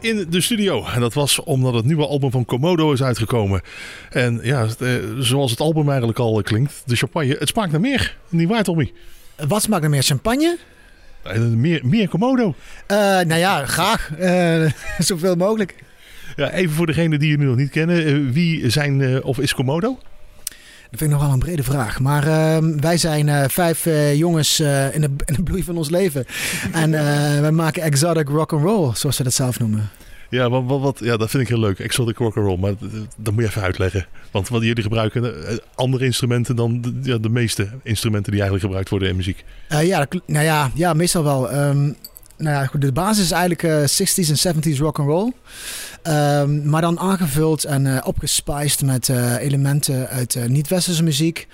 In 0.00 0.26
de 0.30 0.40
studio. 0.40 0.84
En 0.94 1.00
dat 1.00 1.14
was 1.14 1.40
omdat 1.42 1.74
het 1.74 1.84
nieuwe 1.84 2.06
album 2.06 2.30
van 2.30 2.44
Komodo 2.44 2.92
is 2.92 3.02
uitgekomen. 3.02 3.60
En 4.10 4.40
ja, 4.42 4.66
eh, 4.78 4.88
zoals 5.18 5.50
het 5.50 5.60
album 5.60 5.88
eigenlijk 5.88 6.18
al 6.18 6.42
klinkt, 6.42 6.82
de 6.84 6.96
champagne, 6.96 7.36
het 7.38 7.48
smaakt 7.48 7.70
naar 7.72 7.80
meer. 7.80 8.16
Niet 8.28 8.48
waar, 8.48 8.62
Tommy? 8.62 8.92
Wat 9.48 9.62
smaakt 9.62 9.84
er 9.84 9.90
meer? 9.90 10.02
Champagne? 10.02 10.58
Eh, 11.22 11.38
Meer, 11.40 11.80
meer 11.84 12.08
Komodo. 12.08 12.54
Eh, 12.86 12.96
nou 12.98 13.34
ja, 13.34 13.66
graag. 13.66 14.10
Zoveel 14.98 15.34
mogelijk. 15.34 15.74
Ja, 16.36 16.52
even 16.52 16.74
voor 16.74 16.86
degenen 16.86 17.18
die 17.18 17.30
je 17.30 17.36
nu 17.38 17.44
nog 17.44 17.56
niet 17.56 17.70
kennen. 17.70 18.32
wie 18.32 18.70
zijn 18.70 19.22
of 19.22 19.38
is 19.38 19.54
Komodo? 19.54 19.98
Vind 20.96 21.10
ik 21.10 21.16
nogal 21.16 21.32
een 21.32 21.38
brede 21.38 21.62
vraag. 21.62 22.00
Maar 22.00 22.26
ehm, 22.26 22.80
wij 22.80 22.96
zijn 22.96 23.28
eh, 23.28 23.48
vijf 23.48 23.86
eh, 23.86 24.14
jongens 24.14 24.60
eh, 24.60 24.94
in, 24.94 25.00
de, 25.00 25.10
in 25.24 25.34
de 25.34 25.42
bloei 25.42 25.62
van 25.62 25.76
ons 25.76 25.90
leven. 25.90 26.24
en 26.72 26.90
wij 27.40 27.50
maken 27.50 27.82
exotic 27.82 28.28
rock 28.28 28.52
and 28.52 28.62
roll, 28.62 28.94
zoals 28.94 29.18
we 29.18 29.24
dat 29.24 29.32
zelf 29.32 29.58
noemen. 29.58 29.90
Ja, 30.30 30.50
wat, 30.50 30.62
wat, 30.66 30.80
wat, 30.80 30.98
ja, 31.02 31.16
dat 31.16 31.30
vind 31.30 31.42
ik 31.42 31.48
heel 31.48 31.58
leuk. 31.58 31.78
Exotic 31.78 32.18
rock 32.18 32.36
and 32.36 32.46
roll. 32.46 32.58
Maar 32.58 32.74
dat, 33.16 33.32
moet 33.32 33.42
je 33.42 33.48
even 33.48 33.62
uitleggen. 33.62 34.06
Want 34.30 34.48
wat 34.48 34.62
jullie 34.62 34.82
gebruiken 34.82 35.34
andere 35.74 36.04
instrumenten 36.04 36.56
dan 36.56 36.80
de, 36.80 36.92
ja, 37.02 37.18
de 37.18 37.28
meeste 37.28 37.68
instrumenten 37.82 38.32
die 38.32 38.40
eigenlijk 38.40 38.64
gebruikt 38.64 38.90
worden 38.90 39.08
in 39.08 39.16
muziek. 39.16 39.44
Ja, 39.68 39.98
dat 39.98 40.20
nou 40.26 40.44
ja, 40.44 40.70
ja, 40.74 40.92
meestal 40.92 41.24
wel. 41.24 41.50
Ehm, 41.50 41.90
nou 42.36 42.56
ja, 42.56 42.66
goed, 42.66 42.80
de 42.80 42.92
basis 42.92 43.24
is 43.24 43.30
eigenlijk 43.30 43.62
eh, 43.62 43.80
60s 43.80 44.44
en 44.44 44.54
70s 44.54 44.78
rock 44.78 44.98
and 44.98 45.08
roll. 45.08 45.32
Ehm, 46.02 46.68
maar 46.68 46.80
dan 46.80 46.98
aangevuld 46.98 47.64
en 47.64 47.86
eh 47.86 48.06
opgespiced 48.06 48.82
met 48.82 49.08
eh, 49.08 49.34
elementen 49.34 50.08
uit 50.08 50.48
niet-westerse 50.48 51.02
muziek. 51.02 51.48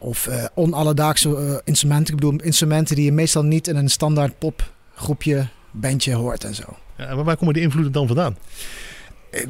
of 0.00 0.28
onalledaagse 0.54 1.62
instrumenten. 1.64 2.14
Ik 2.14 2.20
bedoel, 2.20 2.40
instrumenten 2.40 2.96
die 2.96 3.04
je 3.04 3.12
meestal 3.12 3.42
niet 3.42 3.68
in 3.68 3.76
een 3.76 3.90
standaard 3.90 4.38
popgroepje, 4.38 5.46
bandje 5.70 6.14
hoort 6.14 6.44
en 6.44 6.54
zo. 6.54 6.76
Ja, 6.96 7.14
maar 7.14 7.24
waar 7.24 7.36
komen 7.36 7.54
die 7.54 7.62
invloeden 7.62 7.92
dan 7.92 8.06
vandaan? 8.06 8.36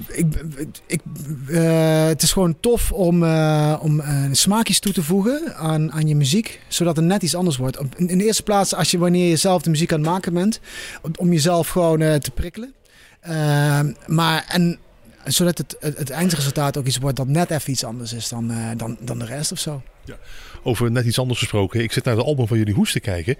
Ik, 0.08 0.26
ik, 0.86 1.00
eh, 1.48 2.06
het 2.06 2.22
is 2.22 2.32
gewoon 2.32 2.60
tof 2.60 2.92
om, 2.92 3.24
eh, 3.24 3.76
om 3.80 4.00
eh, 4.00 4.24
smaakjes 4.32 4.78
toe 4.78 4.92
te 4.92 5.02
voegen 5.02 5.56
aan, 5.56 5.92
aan 5.92 6.08
je 6.08 6.16
muziek, 6.16 6.60
zodat 6.68 6.96
het 6.96 7.04
net 7.04 7.22
iets 7.22 7.34
anders 7.34 7.56
wordt. 7.56 7.78
In, 7.96 8.18
de 8.18 8.24
eerste 8.24 8.42
plaats, 8.42 8.74
als 8.74 8.90
je, 8.90 8.98
wanneer 8.98 9.28
je 9.28 9.36
zelf 9.36 9.62
de 9.62 9.70
muziek 9.70 9.92
aan 9.92 10.00
het 10.00 10.08
maken 10.08 10.32
bent, 10.32 10.60
om, 11.18 11.32
jezelf 11.32 11.68
gewoon 11.68 11.98
te 11.98 12.30
prikkelen. 12.34 12.74
Maar 14.06 14.44
en 14.48 14.78
zodat 15.24 15.58
het, 15.58 15.76
het, 15.80 15.98
het 15.98 16.10
eindresultaat 16.10 16.76
ook 16.76 16.86
iets 16.86 16.98
wordt 16.98 17.16
dat 17.16 17.28
net 17.28 17.50
even 17.50 17.70
iets 17.70 17.84
anders 17.84 18.12
is 18.12 18.28
dan, 18.28 18.52
dan, 18.76 18.96
dan 19.00 19.18
de 19.18 19.24
rest 19.24 19.52
of 19.52 19.58
zo. 19.58 19.82
Over 20.66 20.90
net 20.90 21.04
iets 21.04 21.18
anders 21.18 21.38
gesproken. 21.38 21.82
Ik 21.82 21.92
zit 21.92 22.04
naar 22.04 22.14
de 22.14 22.22
album 22.22 22.46
van 22.46 22.58
jullie 22.58 22.74
Hoes 22.74 22.92
te 22.92 23.00
kijken. 23.00 23.36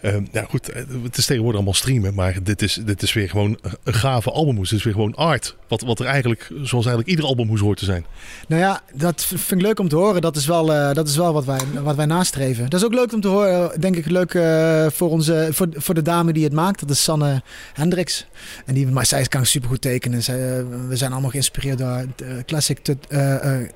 Ehm 0.00 0.24
ja, 0.32 0.44
goed, 0.48 0.68
eh, 0.68 0.82
het 1.02 1.16
is 1.16 1.26
tegenwoordig 1.26 1.56
allemaal 1.56 1.74
streamen. 1.74 2.14
Maar 2.14 2.42
dit 2.42 2.62
is, 2.62 2.80
dit 2.84 3.02
is 3.02 3.12
weer 3.12 3.28
gewoon 3.28 3.58
een 3.84 3.94
gave 3.94 4.30
albumhoes. 4.30 4.68
Dit 4.68 4.78
is 4.78 4.84
weer 4.84 4.94
gewoon 4.94 5.14
art. 5.14 5.56
Wat, 5.68 5.80
wat 5.80 6.00
er 6.00 6.06
eigenlijk, 6.06 6.46
zoals 6.48 6.86
eigenlijk 6.86 7.08
ieder 7.08 7.24
albumhoes 7.24 7.60
hoort 7.60 7.78
te 7.78 7.84
zijn. 7.84 8.04
Nou 8.48 8.60
ja, 8.62 8.80
dat 8.94 9.24
vind 9.24 9.50
ik 9.50 9.60
leuk 9.60 9.78
om 9.78 9.88
te 9.88 9.96
horen. 9.96 10.20
Dat 10.20 10.36
is 10.36 10.46
wel, 10.46 10.74
eh, 10.74 10.94
dat 10.94 11.08
is 11.08 11.16
wel 11.16 11.32
wat, 11.32 11.44
wij, 11.44 11.60
wat 11.82 11.96
wij 11.96 12.06
nastreven. 12.06 12.70
Dat 12.70 12.80
is 12.80 12.86
ook 12.86 12.94
leuk 12.94 13.12
om 13.12 13.20
te 13.20 13.28
horen. 13.28 13.80
Denk 13.80 13.96
ik 13.96 14.06
leuk 14.06 14.34
eh, 14.34 14.86
voor, 14.90 15.10
onze, 15.10 15.48
voor, 15.52 15.68
voor 15.72 15.94
de 15.94 16.02
dame 16.02 16.32
die 16.32 16.44
het 16.44 16.52
maakt. 16.52 16.80
Dat 16.80 16.90
is 16.90 17.02
Sanne 17.02 17.42
Hendricks. 17.72 18.26
En 18.66 18.74
die, 18.74 18.86
maar 18.86 19.06
zij 19.06 19.24
kan 19.24 19.46
supergoed 19.46 19.80
tekenen. 19.80 20.22
Zij, 20.22 20.64
we 20.88 20.96
zijn 20.96 21.12
allemaal 21.12 21.30
geïnspireerd 21.30 21.78
door 21.78 22.06
classic 22.46 22.78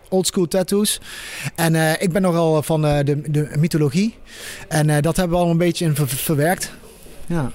oldschool 0.08 0.48
tattoos. 0.48 1.00
En 1.54 2.00
ik 2.00 2.12
ben 2.12 2.23
nogal 2.24 2.62
van 2.62 2.86
eh, 2.86 3.04
de, 3.04 3.30
de 3.30 3.48
mythologie. 3.58 4.14
En 4.68 4.90
eh, 4.90 5.00
dat 5.02 5.16
hebben 5.16 5.38
we 5.38 5.44
al 5.44 5.50
een 5.50 5.58
beetje 5.58 5.84
in 5.84 5.94
ver- 5.94 6.08
verwerkt. 6.08 6.72
Ja. 7.26 7.50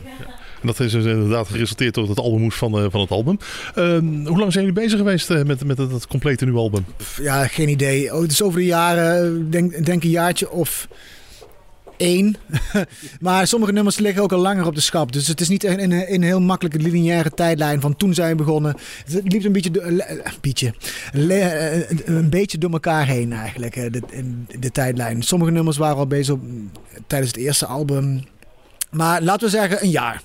En 0.62 0.68
dat 0.68 0.80
is 0.80 0.92
dus 0.92 1.06
inderdaad 1.06 1.48
geresulteerd 1.48 1.94
door 1.94 2.10
het 2.10 2.20
albumhoes 2.20 2.56
van, 2.56 2.78
eh, 2.80 2.86
van 2.90 3.02
het 3.02 3.12
album. 3.12 3.38
Ehm, 3.76 4.06
hoe 4.26 4.38
lang 4.40 4.52
zijn 4.54 4.66
jullie 4.66 4.82
bezig 4.82 4.98
geweest 4.98 5.30
eh, 5.30 5.44
met, 5.44 5.66
met 5.66 5.78
het, 5.78 5.92
het 5.92 6.08
complete 6.08 6.44
nieuwe 6.46 6.60
album? 6.60 6.86
Ja, 7.22 7.48
geen 7.48 7.70
idee. 7.70 8.14
Oh, 8.14 8.22
het 8.22 8.32
is 8.32 8.42
over 8.42 8.60
de 8.60 8.66
jaren, 8.66 9.50
denk, 9.52 9.86
denk 9.86 10.04
een 10.04 10.10
jaartje 10.10 10.52
of 10.52 10.88
één. 12.00 12.36
maar 13.22 13.48
sommige 13.48 13.72
nummers 13.72 13.98
liggen 13.98 14.24
ook 14.24 14.32
al 14.32 14.40
langer 14.40 14.66
op 14.66 14.76
de 14.76 14.82
schap. 14.82 15.12
Dus 15.12 15.28
het 15.28 15.42
is 15.42 15.50
niet 15.50 15.64
een, 15.64 15.84
een, 15.92 16.14
een 16.14 16.22
heel 16.24 16.42
makkelijke 16.42 16.80
lineaire 16.80 17.30
tijdlijn 17.32 17.82
van 17.82 17.96
toen 17.96 18.14
zijn 18.14 18.30
we 18.30 18.36
begonnen. 18.44 18.76
Het 19.12 19.32
liep 19.34 19.44
een 19.44 19.52
beetje, 19.52 19.72
le- 19.74 20.22
beetje, 20.42 20.74
eh, 21.14 21.90
een 22.06 22.30
beetje 22.30 22.58
door 22.58 22.72
elkaar 22.72 23.08
heen 23.08 23.34
eigenlijk, 23.34 23.76
eh, 23.76 23.92
de, 23.92 24.02
de 24.60 24.72
tijdlijn. 24.72 25.22
Sommige 25.22 25.52
nummers 25.52 25.78
waren 25.78 25.98
al 25.98 26.08
bezig 26.08 26.34
op- 26.34 26.44
tijdens 27.08 27.32
het 27.32 27.40
eerste 27.40 27.66
album. 27.66 28.24
Maar 28.92 29.22
laten 29.22 29.46
we 29.50 29.58
zeggen 29.58 29.84
een 29.84 29.90
jaar. 29.90 30.22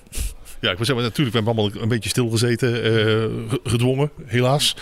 Ja, 0.59 0.71
ik 0.71 0.77
wil 0.77 0.85
zeggen, 0.85 1.03
natuurlijk, 1.03 1.35
we 1.37 1.43
hebben 1.43 1.63
allemaal 1.63 1.81
een 1.81 1.89
beetje 1.89 2.09
stilgezeten, 2.09 2.83
eh, 2.83 2.91
ge- 3.49 3.59
gedwongen, 3.63 4.11
helaas. 4.25 4.75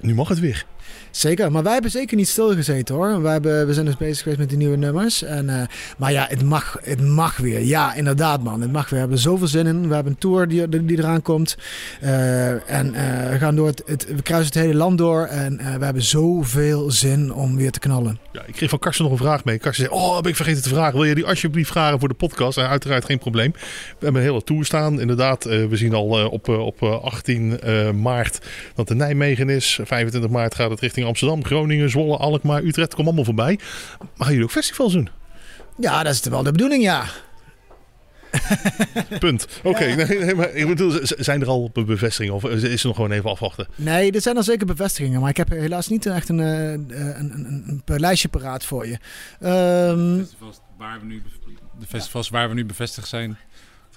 Nu 0.00 0.14
mag 0.14 0.28
het 0.28 0.40
weer. 0.40 0.66
Zeker, 1.16 1.52
maar 1.52 1.62
wij 1.62 1.72
hebben 1.72 1.90
zeker 1.90 2.16
niet 2.16 2.28
stilgezeten 2.28 2.94
hoor. 2.94 3.22
Wij 3.22 3.32
hebben, 3.32 3.66
we 3.66 3.74
zijn 3.74 3.86
dus 3.86 3.96
bezig 3.96 4.18
geweest 4.18 4.38
met 4.38 4.48
die 4.48 4.58
nieuwe 4.58 4.76
nummers. 4.76 5.22
En, 5.22 5.48
eh, 5.48 5.66
maar 5.98 6.12
ja, 6.12 6.26
het 6.28 6.42
mag, 6.42 6.76
het 6.82 7.00
mag 7.02 7.36
weer. 7.36 7.62
Ja, 7.62 7.94
inderdaad 7.94 8.42
man. 8.42 8.60
Het 8.60 8.72
mag 8.72 8.82
weer. 8.82 8.90
We 8.92 8.98
hebben 8.98 9.18
zoveel 9.18 9.46
zin 9.46 9.66
in. 9.66 9.88
We 9.88 9.94
hebben 9.94 10.12
een 10.12 10.18
tour 10.18 10.48
die, 10.48 10.84
die 10.84 10.98
eraan 10.98 11.22
komt. 11.22 11.56
Eh, 12.00 12.70
en 12.70 12.94
eh, 12.94 13.30
we, 13.30 13.38
gaan 13.38 13.56
door 13.56 13.66
het, 13.66 13.84
we 13.86 14.22
kruisen 14.22 14.52
het 14.52 14.62
hele 14.62 14.78
land 14.78 14.98
door. 14.98 15.24
En 15.24 15.56
we 15.56 15.84
hebben 15.84 16.02
zoveel 16.02 16.90
zin 16.90 17.32
om 17.32 17.56
weer 17.56 17.70
te 17.70 17.78
knallen. 17.78 18.18
Ja, 18.32 18.42
ik 18.46 18.54
kreeg 18.54 18.70
van 18.70 18.78
Karsten 18.78 19.04
nog 19.04 19.12
een 19.12 19.24
vraag 19.24 19.44
mee. 19.44 19.58
Karsten 19.58 19.86
zei, 19.86 20.00
oh, 20.00 20.20
ben 20.20 20.30
ik 20.30 20.36
vergeten 20.36 20.62
te 20.62 20.68
vragen. 20.68 20.94
Wil 20.94 21.04
je 21.04 21.14
die 21.14 21.26
alsjeblieft 21.26 21.70
vragen 21.70 21.98
voor 21.98 22.08
de 22.08 22.14
podcast? 22.14 22.58
En 22.58 22.68
uiteraard 22.68 23.04
geen 23.04 23.18
probleem. 23.18 23.52
We 23.52 24.04
hebben 24.04 24.20
een 24.20 24.28
hele 24.28 24.44
tour 24.44 24.64
staan. 24.64 25.00
Inderdaad, 25.00 25.44
we 25.44 25.76
zien 25.76 25.94
al 25.94 26.28
op, 26.28 26.48
op 26.48 26.82
eh, 26.82 27.02
18 27.02 27.60
eh, 27.60 27.90
maart 27.90 28.38
dat 28.74 28.90
er 28.90 28.96
Nijmegen 28.96 29.48
is. 29.48 29.80
25 29.84 30.30
maart 30.30 30.54
gaat 30.54 30.70
het 30.70 30.80
richting 30.80 31.05
Amsterdam, 31.06 31.44
Groningen, 31.44 31.90
Zwolle, 31.90 32.16
Alkmaar, 32.16 32.62
Utrecht. 32.62 32.94
Kom 32.94 33.04
allemaal 33.06 33.24
voorbij. 33.24 33.58
Maar 33.98 34.08
gaan 34.16 34.28
jullie 34.28 34.44
ook 34.44 34.50
festivals 34.50 34.92
doen? 34.92 35.08
Ja, 35.78 36.02
dat 36.02 36.12
is 36.14 36.20
wel 36.20 36.42
de 36.42 36.50
bedoeling, 36.52 36.82
ja. 36.82 37.04
Punt. 39.18 39.46
Oké, 39.62 39.84
nee, 39.84 40.06
nee, 40.18 40.34
maar 40.34 40.54
ik 40.54 40.66
bedoel, 40.66 40.92
zijn 41.02 41.40
er 41.40 41.48
al 41.48 41.70
be- 41.72 41.84
bevestigingen 41.84 42.34
of 42.34 42.44
is 42.44 42.80
er 42.80 42.86
nog 42.86 42.96
gewoon 42.96 43.10
even 43.10 43.30
afwachten? 43.30 43.66
Nee, 43.74 44.12
er 44.12 44.20
zijn 44.20 44.36
al 44.36 44.42
zeker 44.42 44.66
bevestigingen. 44.66 45.20
Maar 45.20 45.30
ik 45.30 45.36
heb 45.36 45.48
helaas 45.48 45.88
niet 45.88 46.06
echt 46.06 46.28
een, 46.28 46.40
eh, 46.40 46.72
een, 46.72 46.90
een, 47.20 47.30
een, 47.68 47.82
een 47.84 48.00
lijstje 48.00 48.28
paraat 48.28 48.64
voor 48.64 48.86
je. 48.86 48.98
Ehm, 49.40 50.18
festivals 50.18 50.60
waar 50.78 51.00
we 51.00 51.06
nu, 51.06 51.22
de 51.80 51.86
festivals 51.86 52.28
waar 52.28 52.48
we 52.48 52.54
nu 52.54 52.64
bevestigd 52.64 53.08
zijn, 53.08 53.38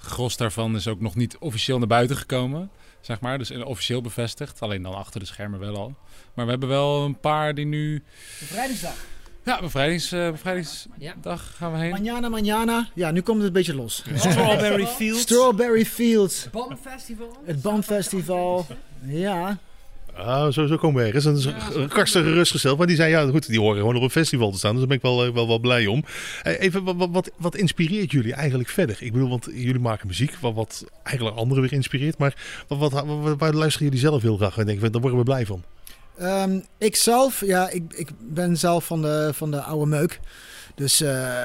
het 0.00 0.06
gros 0.10 0.36
daarvan 0.36 0.76
is 0.76 0.88
ook 0.88 1.00
nog 1.00 1.14
niet 1.14 1.36
officieel 1.38 1.78
naar 1.78 1.86
buiten 1.88 2.16
gekomen. 2.16 2.70
Zeg 3.00 3.20
maar, 3.20 3.38
dus 3.38 3.50
officieel 3.50 4.00
bevestigd. 4.00 4.60
Alleen 4.62 4.82
dan 4.82 4.94
achter 4.94 5.20
de 5.20 5.26
schermen 5.26 5.60
wel 5.60 5.76
al. 5.76 5.94
Maar 6.34 6.44
we 6.44 6.50
hebben 6.50 6.68
wel 6.68 7.04
een 7.04 7.18
paar 7.20 7.54
die 7.54 7.66
nu... 7.66 8.02
Bevrijdingsdag. 8.38 8.94
Ja, 9.44 9.60
bevrijdings, 9.60 10.12
eh, 10.12 10.30
bevrijdingsdag 10.30 11.56
gaan 11.56 11.72
we 11.72 11.78
heen. 11.78 11.90
Manjana, 11.90 12.28
manjana. 12.28 12.88
Ja, 12.94 13.10
nu 13.10 13.20
komt 13.20 13.38
het 13.38 13.46
een 13.46 13.52
beetje 13.52 13.74
los. 13.74 14.04
Strawberry 14.14 14.86
Fields. 14.86 15.20
Strawberry 15.20 15.84
Fields. 15.84 16.50
BAM 16.50 16.76
Festival. 16.76 17.36
Het 17.44 17.62
BAM 17.62 17.82
Festival. 17.82 18.66
Ja. 19.02 19.58
Ah, 20.16 20.52
zo, 20.52 20.66
zo 20.66 20.76
komen 20.76 21.02
we 21.02 21.06
ergens. 21.12 21.24
En 21.26 21.34
dus 21.34 21.48
Karsten 21.88 22.22
gerustgesteld. 22.24 22.78
Maar 22.78 22.86
die 22.86 22.96
zei, 22.96 23.10
ja 23.10 23.26
goed, 23.28 23.46
die 23.48 23.60
horen 23.60 23.78
gewoon 23.78 23.96
op 23.96 24.02
een 24.02 24.10
festival 24.10 24.50
te 24.50 24.58
staan. 24.58 24.70
Dus 24.70 24.78
daar 24.78 24.88
ben 24.88 24.96
ik 24.96 25.02
wel, 25.02 25.24
eh, 25.24 25.32
wel, 25.32 25.46
wel 25.48 25.58
blij 25.58 25.86
om. 25.86 26.04
Eh, 26.42 26.60
Even, 26.60 26.84
wat, 26.84 27.08
wat, 27.10 27.30
wat 27.36 27.56
inspireert 27.56 28.10
jullie 28.10 28.32
eigenlijk 28.34 28.68
verder? 28.68 28.96
Ik 29.00 29.12
bedoel, 29.12 29.28
want 29.28 29.48
jullie 29.52 29.78
maken 29.78 30.06
muziek, 30.06 30.34
wat, 30.40 30.54
wat 30.54 30.84
eigenlijk 31.02 31.36
anderen 31.36 31.62
weer 31.62 31.72
inspireert. 31.72 32.18
Maar 32.18 32.34
wat, 32.68 32.78
wat, 32.78 33.04
wat- 33.06 33.38
waar 33.38 33.52
luisteren 33.52 33.86
jullie 33.86 34.02
zelf 34.02 34.22
heel 34.22 34.36
graag? 34.36 34.56
En 34.58 34.66
denk 34.66 34.82
ik, 34.82 34.92
daar 34.92 35.00
worden 35.00 35.18
we 35.18 35.24
blij 35.24 35.46
van. 35.46 35.62
Ehm, 36.18 36.60
ik 36.78 36.96
zelf, 36.96 37.40
ja, 37.46 37.68
ik, 37.70 37.82
ik 37.94 38.08
ben 38.20 38.56
zelf 38.56 38.84
van 38.86 39.02
de, 39.02 39.30
van 39.34 39.50
de 39.50 39.60
oude 39.62 39.86
meuk. 39.86 40.20
Dus 40.74 41.00
eh, 41.00 41.38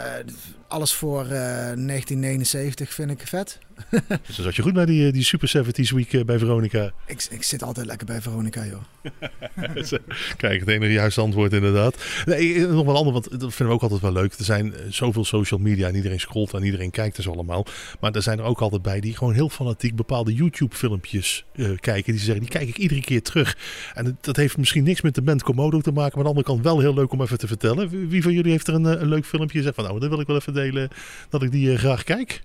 alles 0.67 0.93
voor 0.93 1.21
eh, 1.21 1.29
1979 1.29 2.93
vind 2.93 3.11
ik 3.11 3.27
vet. 3.27 3.59
Dus 4.27 4.35
zat 4.39 4.55
je 4.55 4.61
goed 4.61 4.73
naar 4.73 4.85
die, 4.85 5.07
eh, 5.07 5.13
die 5.13 5.23
Super 5.23 5.51
70s 5.57 5.93
Week 5.93 6.13
eh, 6.13 6.23
bij 6.23 6.39
Veronica. 6.39 6.91
Ik, 7.05 7.27
ik 7.29 7.43
zit 7.43 7.63
altijd 7.63 7.85
lekker 7.85 8.05
bij 8.05 8.21
Veronica, 8.21 8.65
joh. 8.65 8.81
Kijk, 10.37 10.59
het 10.59 10.69
enige 10.69 10.91
juiste 10.91 11.21
antwoord 11.21 11.53
inderdaad. 11.53 11.95
Nee, 12.25 12.55
eh, 12.55 12.69
nog 12.69 12.85
wel 12.85 12.95
ander, 12.95 13.13
want 13.13 13.29
dat 13.29 13.39
vinden 13.39 13.67
we 13.67 13.73
ook 13.73 13.81
altijd 13.81 14.01
wel 14.01 14.11
leuk. 14.11 14.33
Er 14.33 14.45
zijn 14.45 14.73
eh, 14.73 14.81
zoveel 14.89 15.25
social 15.25 15.59
media 15.59 15.87
en 15.87 15.95
iedereen 15.95 16.19
scrolt 16.19 16.53
en 16.53 16.63
iedereen 16.63 16.91
kijkt 16.91 17.15
dus 17.15 17.29
allemaal. 17.29 17.65
Maar 17.99 18.11
er 18.11 18.21
zijn 18.21 18.39
er 18.39 18.45
ook 18.45 18.59
altijd 18.59 18.81
bij 18.81 18.99
die 18.99 19.17
gewoon 19.17 19.33
heel 19.33 19.49
fanatiek 19.49 19.95
bepaalde 19.95 20.33
YouTube-filmpjes 20.33 21.45
eh, 21.55 21.69
kijken. 21.79 22.11
Die 22.11 22.19
ze 22.19 22.25
zeggen, 22.25 22.43
die 22.43 22.53
kijk 22.53 22.67
ik 22.67 22.77
iedere 22.77 23.01
keer 23.01 23.21
terug. 23.21 23.57
En 23.93 24.17
dat 24.21 24.35
heeft 24.35 24.57
misschien 24.57 24.83
niks 24.83 25.01
met 25.01 25.15
de 25.15 25.21
band 25.21 25.43
Komodo 25.43 25.81
te 25.81 25.91
maken, 25.91 26.17
maar 26.17 26.25
aan 26.25 26.33
de 26.33 26.39
andere 26.39 26.47
kant 26.47 26.63
wel 26.63 26.79
heel 26.79 26.93
leuk 26.93 27.11
om 27.11 27.21
even 27.21 27.37
te 27.37 27.47
vertellen. 27.47 28.09
Wie 28.09 28.23
van 28.23 28.33
jullie 28.33 28.51
heeft 28.51 28.67
er 28.67 28.73
een, 28.73 28.85
eh, 28.85 29.01
een 29.01 29.07
leuk 29.07 29.25
filmpje 29.25 29.57
en 29.57 29.63
zegt 29.63 29.75
van, 29.75 29.83
nou, 29.83 29.99
dat 29.99 30.09
wil 30.09 30.19
ik 30.19 30.27
wel 30.27 30.35
even 30.35 30.53
delen, 30.55 30.89
dat 31.29 31.43
ik 31.43 31.51
die 31.51 31.71
eh, 31.71 31.77
graag 31.77 32.03
kijk. 32.03 32.43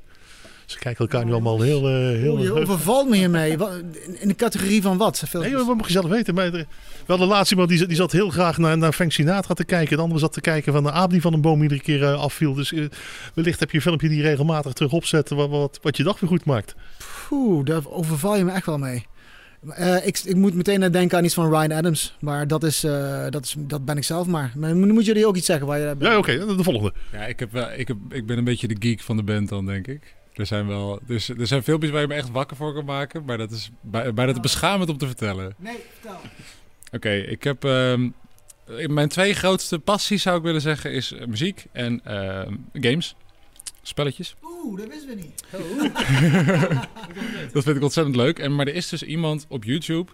Ze 0.70 0.78
kijken 0.78 1.04
elkaar 1.04 1.24
nu 1.24 1.32
allemaal 1.32 1.60
heel... 1.60 1.88
eh, 1.88 1.94
heel 1.94 2.38
je 2.38 2.60
overvalt 2.60 3.08
me 3.08 3.16
hiermee. 3.16 3.56
In 4.18 4.28
de 4.28 4.34
categorie 4.34 4.82
van 4.82 4.96
wat? 4.96 5.22
Nee, 5.32 5.56
wat 5.56 5.76
mag 5.76 5.86
je 5.86 5.92
zelf 5.92 6.06
weten. 6.06 6.34
Maar 6.34 6.64
wel 7.06 7.18
de 7.18 7.26
laatste 7.26 7.54
iemand 7.54 7.70
die, 7.70 7.86
die 7.86 7.96
zat 7.96 8.12
heel 8.12 8.30
graag 8.30 8.58
naar, 8.58 8.78
naar 8.78 8.92
Frank 8.92 9.12
Sinatra 9.12 9.54
te 9.54 9.64
kijken. 9.64 9.96
De 9.96 10.02
andere 10.02 10.20
zat 10.20 10.32
te 10.32 10.40
kijken 10.40 10.72
van 10.72 10.82
de 10.82 10.92
aap 10.92 11.10
die 11.10 11.20
van 11.20 11.32
een 11.32 11.40
boom 11.40 11.62
iedere 11.62 11.80
keer 11.80 12.02
eh, 12.02 12.20
afviel. 12.20 12.54
Dus 12.54 12.72
eh, 12.72 12.84
wellicht 13.34 13.60
heb 13.60 13.70
je 13.70 13.76
een 13.76 13.82
filmpje 13.82 14.08
die 14.08 14.22
regelmatig 14.22 14.72
terug 14.72 14.92
opzet. 14.92 15.28
Wat, 15.28 15.48
wat, 15.48 15.78
wat 15.82 15.96
je 15.96 16.02
dag 16.02 16.20
weer 16.20 16.30
goed 16.30 16.44
maakt. 16.44 16.74
Oeh, 17.30 17.64
daar 17.64 17.82
overval 17.88 18.36
je 18.36 18.44
me 18.44 18.52
echt 18.52 18.66
wel 18.66 18.78
mee. 18.78 19.06
Eh, 19.68 20.06
ik, 20.06 20.18
ik 20.18 20.36
moet 20.36 20.54
meteen 20.54 20.92
denken 20.92 21.18
aan 21.18 21.24
iets 21.24 21.34
van 21.34 21.48
Ryan 21.48 21.72
Adams. 21.72 22.16
Maar 22.20 22.46
dat, 22.46 22.62
is, 22.64 22.84
eh, 22.84 23.26
dat, 23.30 23.44
is, 23.44 23.54
dat 23.58 23.84
ben 23.84 23.96
ik 23.96 24.04
zelf 24.04 24.26
maar. 24.26 24.52
Maar 24.56 24.68
dan 24.68 24.78
moeten 24.78 25.02
jullie 25.04 25.26
ook 25.26 25.36
iets 25.36 25.46
zeggen 25.46 25.66
waar 25.66 25.78
je... 25.78 25.94
Ja, 25.98 26.18
oké. 26.18 26.46
de, 26.46 26.54
de 26.56 26.62
volgende. 26.62 26.92
Ja, 27.12 27.26
ik, 27.26 27.38
heb, 27.40 27.52
wel- 27.52 27.72
ik, 27.76 27.88
heb, 27.88 27.96
ik 28.10 28.26
ben 28.26 28.38
een 28.38 28.44
beetje 28.44 28.68
de 28.68 28.76
geek 28.78 29.00
van 29.00 29.16
de 29.16 29.22
band 29.22 29.48
dan, 29.48 29.66
denk 29.66 29.86
ik. 29.86 30.14
Er 30.34 30.46
zijn 30.46 30.66
wel, 30.66 31.00
dus, 31.06 31.28
er 31.28 31.46
zijn 31.46 31.62
filmpjes 31.62 31.90
waar 31.92 32.00
je 32.00 32.06
me 32.06 32.14
echt 32.14 32.30
wakker 32.30 32.56
voor 32.56 32.74
kan 32.74 32.84
maken. 32.84 33.24
Maar 33.24 33.38
dat 33.38 33.50
is 33.50 33.70
bij- 33.80 34.14
bijna 34.14 34.32
te 34.32 34.40
beschamend 34.40 34.90
om 34.90 34.98
te 34.98 35.06
vertellen. 35.06 35.54
Nee, 35.58 35.76
vertel. 36.00 36.20
Oké, 36.92 37.10
ik 37.10 37.44
heb... 37.44 37.64
ehm, 37.64 38.08
mijn 38.86 39.08
twee 39.08 39.34
grootste 39.34 39.78
passies 39.78 40.22
zou 40.22 40.36
ik 40.36 40.42
willen 40.42 40.60
zeggen 40.60 40.92
is 40.92 41.12
eh, 41.12 41.26
muziek 41.26 41.64
en 41.72 42.00
ehm, 42.04 42.54
games. 42.72 43.14
Spelletjes. 43.82 44.34
Oeh, 44.44 44.80
dat 44.80 44.88
wisten 44.88 45.08
we 45.08 45.14
niet. 45.14 45.44
Dat 47.52 47.64
vind 47.64 47.76
ik 47.76 47.82
ontzettend 47.82 48.16
leuk. 48.16 48.38
En, 48.38 48.54
maar 48.54 48.66
er 48.66 48.74
is 48.74 48.88
dus 48.88 49.02
iemand 49.02 49.46
op 49.48 49.64
YouTube 49.64 50.12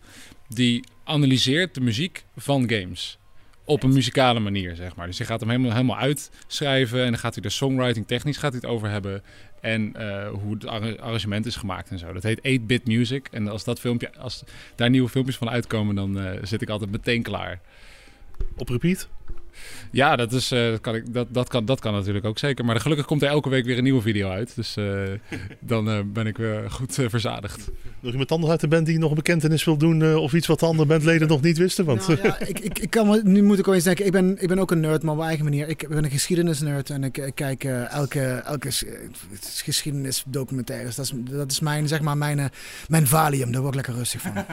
die 0.48 0.84
analyseert 1.04 1.74
de 1.74 1.80
muziek 1.80 2.24
van 2.36 2.70
games. 2.70 3.18
Op 3.64 3.82
een 3.82 3.92
muzikale 3.92 4.40
manier, 4.40 4.76
zeg 4.76 4.96
maar. 4.96 5.06
Dus 5.06 5.18
hij 5.18 5.26
gaat 5.26 5.40
hem 5.40 5.48
helemaal, 5.48 5.72
helemaal 5.72 5.96
uitschrijven. 5.96 7.00
En 7.04 7.10
dan 7.10 7.18
gaat 7.18 7.34
hij 7.34 7.44
er 7.44 7.50
songwriting 7.50 8.06
technisch 8.06 8.36
gaat 8.36 8.52
hij 8.52 8.60
het 8.62 8.70
over 8.70 8.90
hebben. 8.90 9.22
En 9.60 9.94
eh, 9.94 10.28
hoe 10.28 10.54
het 10.54 10.66
arra- 10.66 10.94
arrangement 10.94 11.46
is 11.46 11.56
gemaakt 11.56 11.90
en 11.90 11.98
zo. 11.98 12.12
Dat 12.12 12.22
heet 12.22 12.60
8-bit 12.60 12.86
music. 12.86 13.28
En 13.30 13.48
als, 13.48 13.64
dat 13.64 13.80
filmpje, 13.80 14.14
als 14.14 14.42
daar 14.74 14.90
nieuwe 14.90 15.08
filmpjes 15.08 15.36
van 15.36 15.50
uitkomen, 15.50 15.94
dan 15.94 16.18
eh, 16.20 16.38
zit 16.42 16.62
ik 16.62 16.68
altijd 16.68 16.90
meteen 16.90 17.22
klaar. 17.22 17.60
Op 18.56 18.68
repeat. 18.68 19.08
Ja, 19.90 20.16
dat, 20.16 20.32
is, 20.32 20.50
eh, 20.50 20.70
dat, 20.70 20.80
kan 20.80 20.94
ik, 20.94 21.12
dat, 21.12 21.26
dat, 21.30 21.48
kan, 21.48 21.64
dat 21.64 21.80
kan 21.80 21.92
natuurlijk 21.92 22.24
ook 22.24 22.38
zeker. 22.38 22.64
Maar 22.64 22.80
gelukkig 22.80 23.06
komt 23.06 23.22
er 23.22 23.28
elke 23.28 23.48
week 23.48 23.64
weer 23.64 23.76
een 23.76 23.82
nieuwe 23.82 24.00
video 24.02 24.30
uit. 24.30 24.54
Dus 24.54 24.76
eh, 24.76 25.02
dan 25.60 25.90
eh, 25.90 26.00
ben 26.06 26.26
ik 26.26 26.36
weer 26.36 26.70
goed 26.70 26.98
verzadigd. 27.06 27.70
Nog 28.00 28.10
iemand 28.12 28.32
anders 28.32 28.50
uit 28.50 28.60
de 28.60 28.68
band 28.68 28.86
die 28.86 28.98
nog 28.98 29.10
een 29.10 29.16
bekentenis 29.16 29.64
wil 29.64 29.76
doen. 29.76 30.02
eh, 30.02 30.16
of 30.16 30.32
iets 30.32 30.46
wat 30.46 30.60
de 30.60 30.66
andere 30.66 30.88
bandleden 30.88 31.28
nog 31.28 31.40
niet 31.42 31.58
wisten. 31.58 31.84
Want 31.84 32.06
Nou 32.08 32.20
ja, 32.22 32.40
ik, 32.40 32.58
ik, 32.58 32.78
ik 32.78 32.90
kan, 32.90 33.20
nu 33.24 33.42
moet 33.42 33.58
ik 33.58 33.64
wel 33.64 33.74
eens 33.74 33.84
denken, 33.84 34.06
ik 34.06 34.12
ben, 34.12 34.42
ik 34.42 34.48
ben 34.48 34.58
ook 34.58 34.70
een 34.70 34.80
nerd, 34.80 35.02
maar 35.02 35.10
op 35.12 35.16
mijn 35.16 35.28
eigen 35.28 35.44
manier. 35.44 35.68
Ik 35.68 35.88
ben 35.88 36.04
een 36.04 36.10
geschiedenisnerd 36.10 36.90
en 36.90 37.04
ik, 37.04 37.18
ik 37.18 37.34
kijk 37.34 37.64
elke, 37.64 38.20
elke 38.24 38.68
geschiedenisdocumentaires. 39.40 40.94
Dat 40.94 41.04
is, 41.04 41.12
dat 41.30 41.50
is 41.50 41.60
mijn, 41.60 41.88
zeg 41.88 42.00
maar, 42.00 42.16
mijn, 42.16 42.50
mijn 42.88 43.06
valium, 43.06 43.52
daar 43.52 43.60
word 43.60 43.74
ik 43.74 43.80
lekker 43.80 43.94
rustig 43.94 44.20
van. 44.20 44.32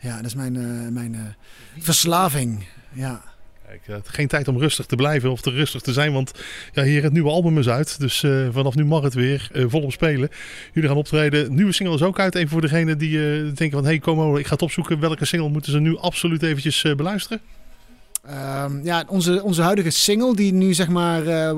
Ja, 0.00 0.16
dat 0.16 0.24
is 0.24 0.34
mijn, 0.34 0.56
eh, 0.56 0.92
mijn 0.92 1.14
eh, 1.14 1.20
verslaving. 1.78 2.64
Ja. 2.92 3.22
Kijk, 3.70 3.88
eh, 3.88 4.12
geen 4.12 4.28
tijd 4.28 4.48
om 4.48 4.58
rustig 4.58 4.86
te 4.86 4.96
blijven 4.96 5.30
of 5.30 5.40
te 5.40 5.50
rustig 5.50 5.80
te 5.80 5.92
zijn, 5.92 6.12
want 6.12 6.32
ja, 6.72 6.82
hier 6.82 7.02
het 7.02 7.12
nieuwe 7.12 7.30
album 7.30 7.58
is 7.58 7.68
uit. 7.68 8.00
Dus 8.00 8.22
eh, 8.22 8.48
vanaf 8.52 8.74
nu 8.74 8.84
mag 8.84 9.02
het 9.02 9.14
weer 9.14 9.48
eh, 9.52 9.64
volop 9.68 9.92
spelen. 9.92 10.28
Jullie 10.72 10.88
gaan 10.88 10.98
optreden. 10.98 11.54
Nieuwe 11.54 11.72
single 11.72 11.94
is 11.94 12.02
ook 12.02 12.18
uit. 12.18 12.34
Even 12.34 12.48
voor 12.48 12.60
degene 12.60 12.96
die 12.96 13.18
eh, 13.18 13.42
denken 13.42 13.70
van, 13.70 13.84
hey 13.84 13.98
Como, 13.98 14.36
ik 14.36 14.46
ga 14.46 14.52
het 14.52 14.62
opzoeken. 14.62 15.00
Welke 15.00 15.24
single 15.24 15.48
moeten 15.48 15.72
ze 15.72 15.78
nu 15.78 15.98
absoluut 15.98 16.42
eventjes 16.42 16.82
beluisteren? 16.96 17.40
Ehm, 18.26 18.84
ja, 18.84 19.04
onze, 19.08 19.42
onze 19.42 19.62
huidige 19.62 19.90
single, 19.90 20.34
die 20.34 20.52
nu 20.52 20.74
zeg 20.74 20.88
maar 20.88 21.54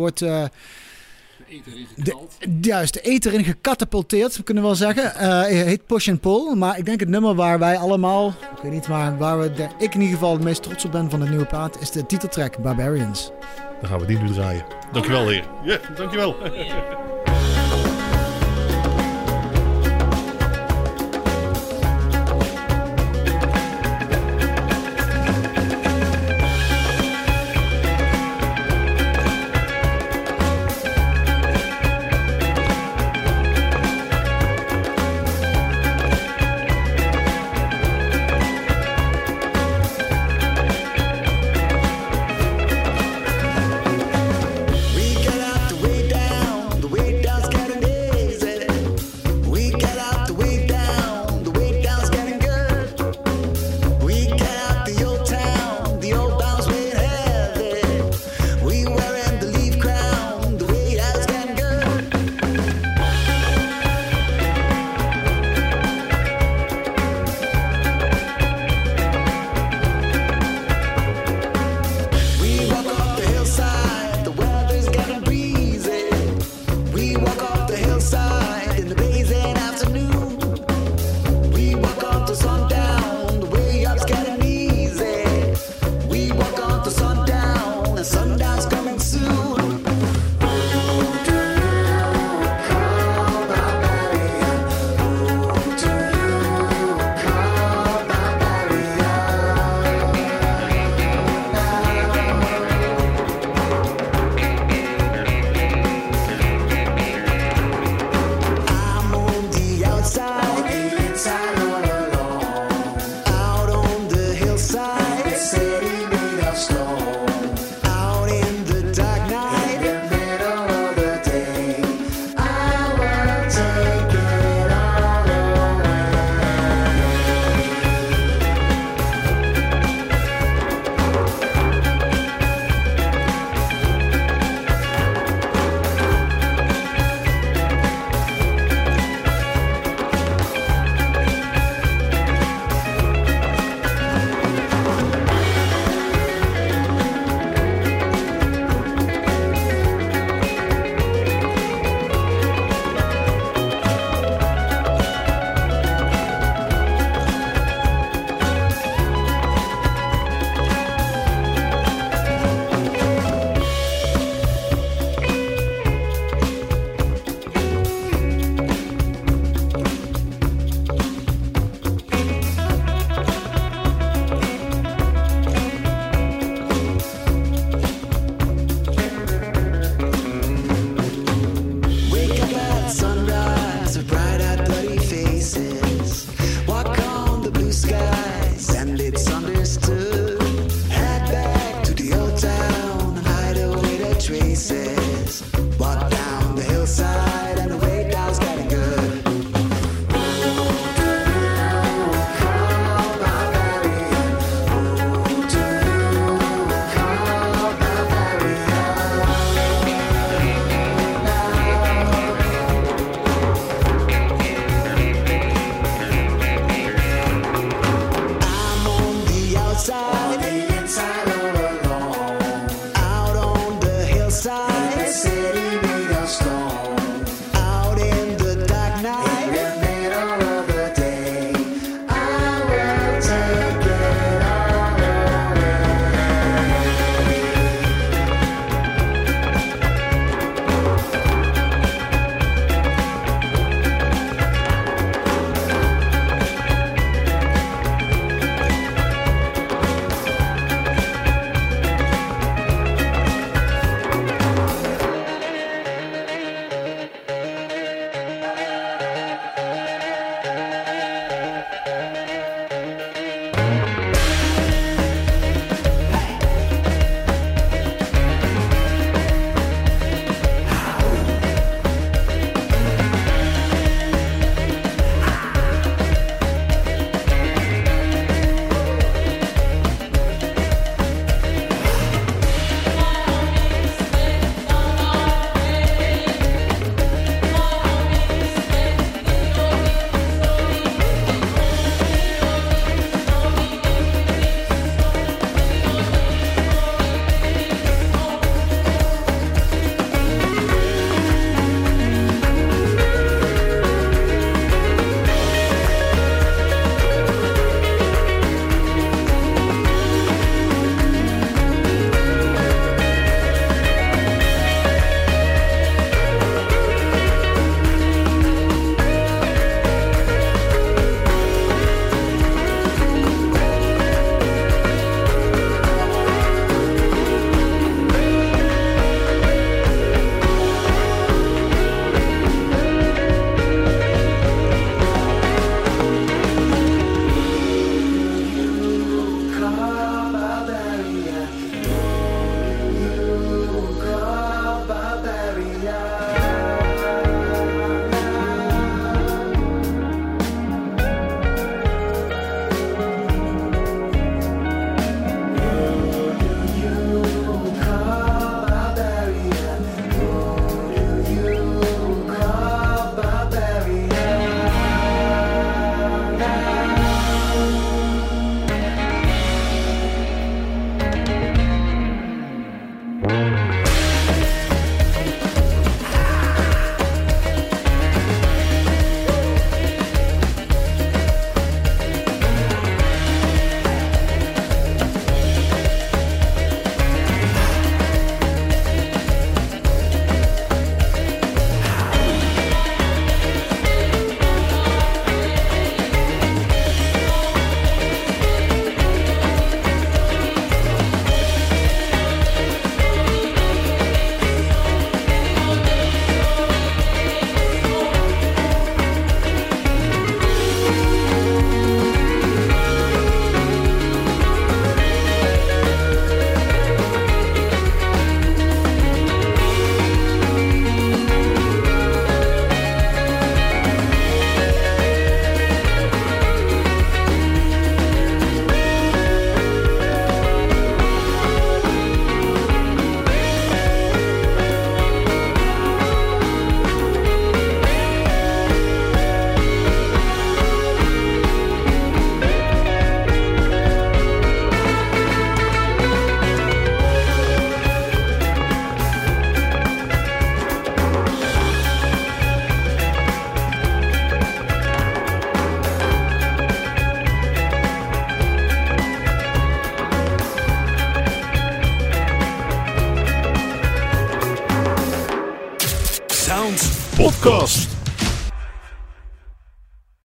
eh, 1.53 2.05
de, 2.05 2.17
juist, 2.61 2.93
de 2.93 3.01
eter 3.01 3.33
in 3.33 3.45
gecatapulteerd, 3.45 4.43
kunnen 4.45 4.63
we 4.63 4.69
wel 4.69 4.79
zeggen. 4.79 5.15
Eh, 5.15 5.43
heet 5.43 5.87
Push 5.87 6.09
and 6.09 6.21
Pull. 6.21 6.55
Maar 6.55 6.79
ik 6.79 6.85
denk 6.85 7.01
het 7.01 7.09
nummer 7.09 7.35
waar 7.35 7.59
wij 7.59 7.77
allemaal, 7.77 8.29
ik 8.29 8.63
weet 8.63 8.73
niet, 8.73 8.89
maar 8.89 9.19
waar 9.19 9.41
we, 9.41 9.53
de, 9.53 9.69
ik 9.79 9.95
in 9.95 10.01
ieder 10.01 10.17
geval 10.17 10.33
het 10.33 10.43
meest 10.43 10.63
trots 10.63 10.85
op 10.85 10.93
ben 10.93 11.11
van 11.11 11.21
het 11.21 11.29
nieuwe 11.29 11.47
plaat, 11.47 11.81
is 11.81 11.91
de 11.91 12.07
titeltrack 12.07 12.59
Barbarians. 12.59 13.31
Dan 13.81 13.91
gaan 13.91 14.01
we 14.01 14.07
die 14.07 14.19
nu 14.19 14.33
draaien. 14.33 14.65
Dankjewel, 14.93 15.29
heer. 15.29 15.45
Ja, 15.65 15.79
dankjewel. 15.97 16.37
We 16.39 16.49
got 16.49 17.02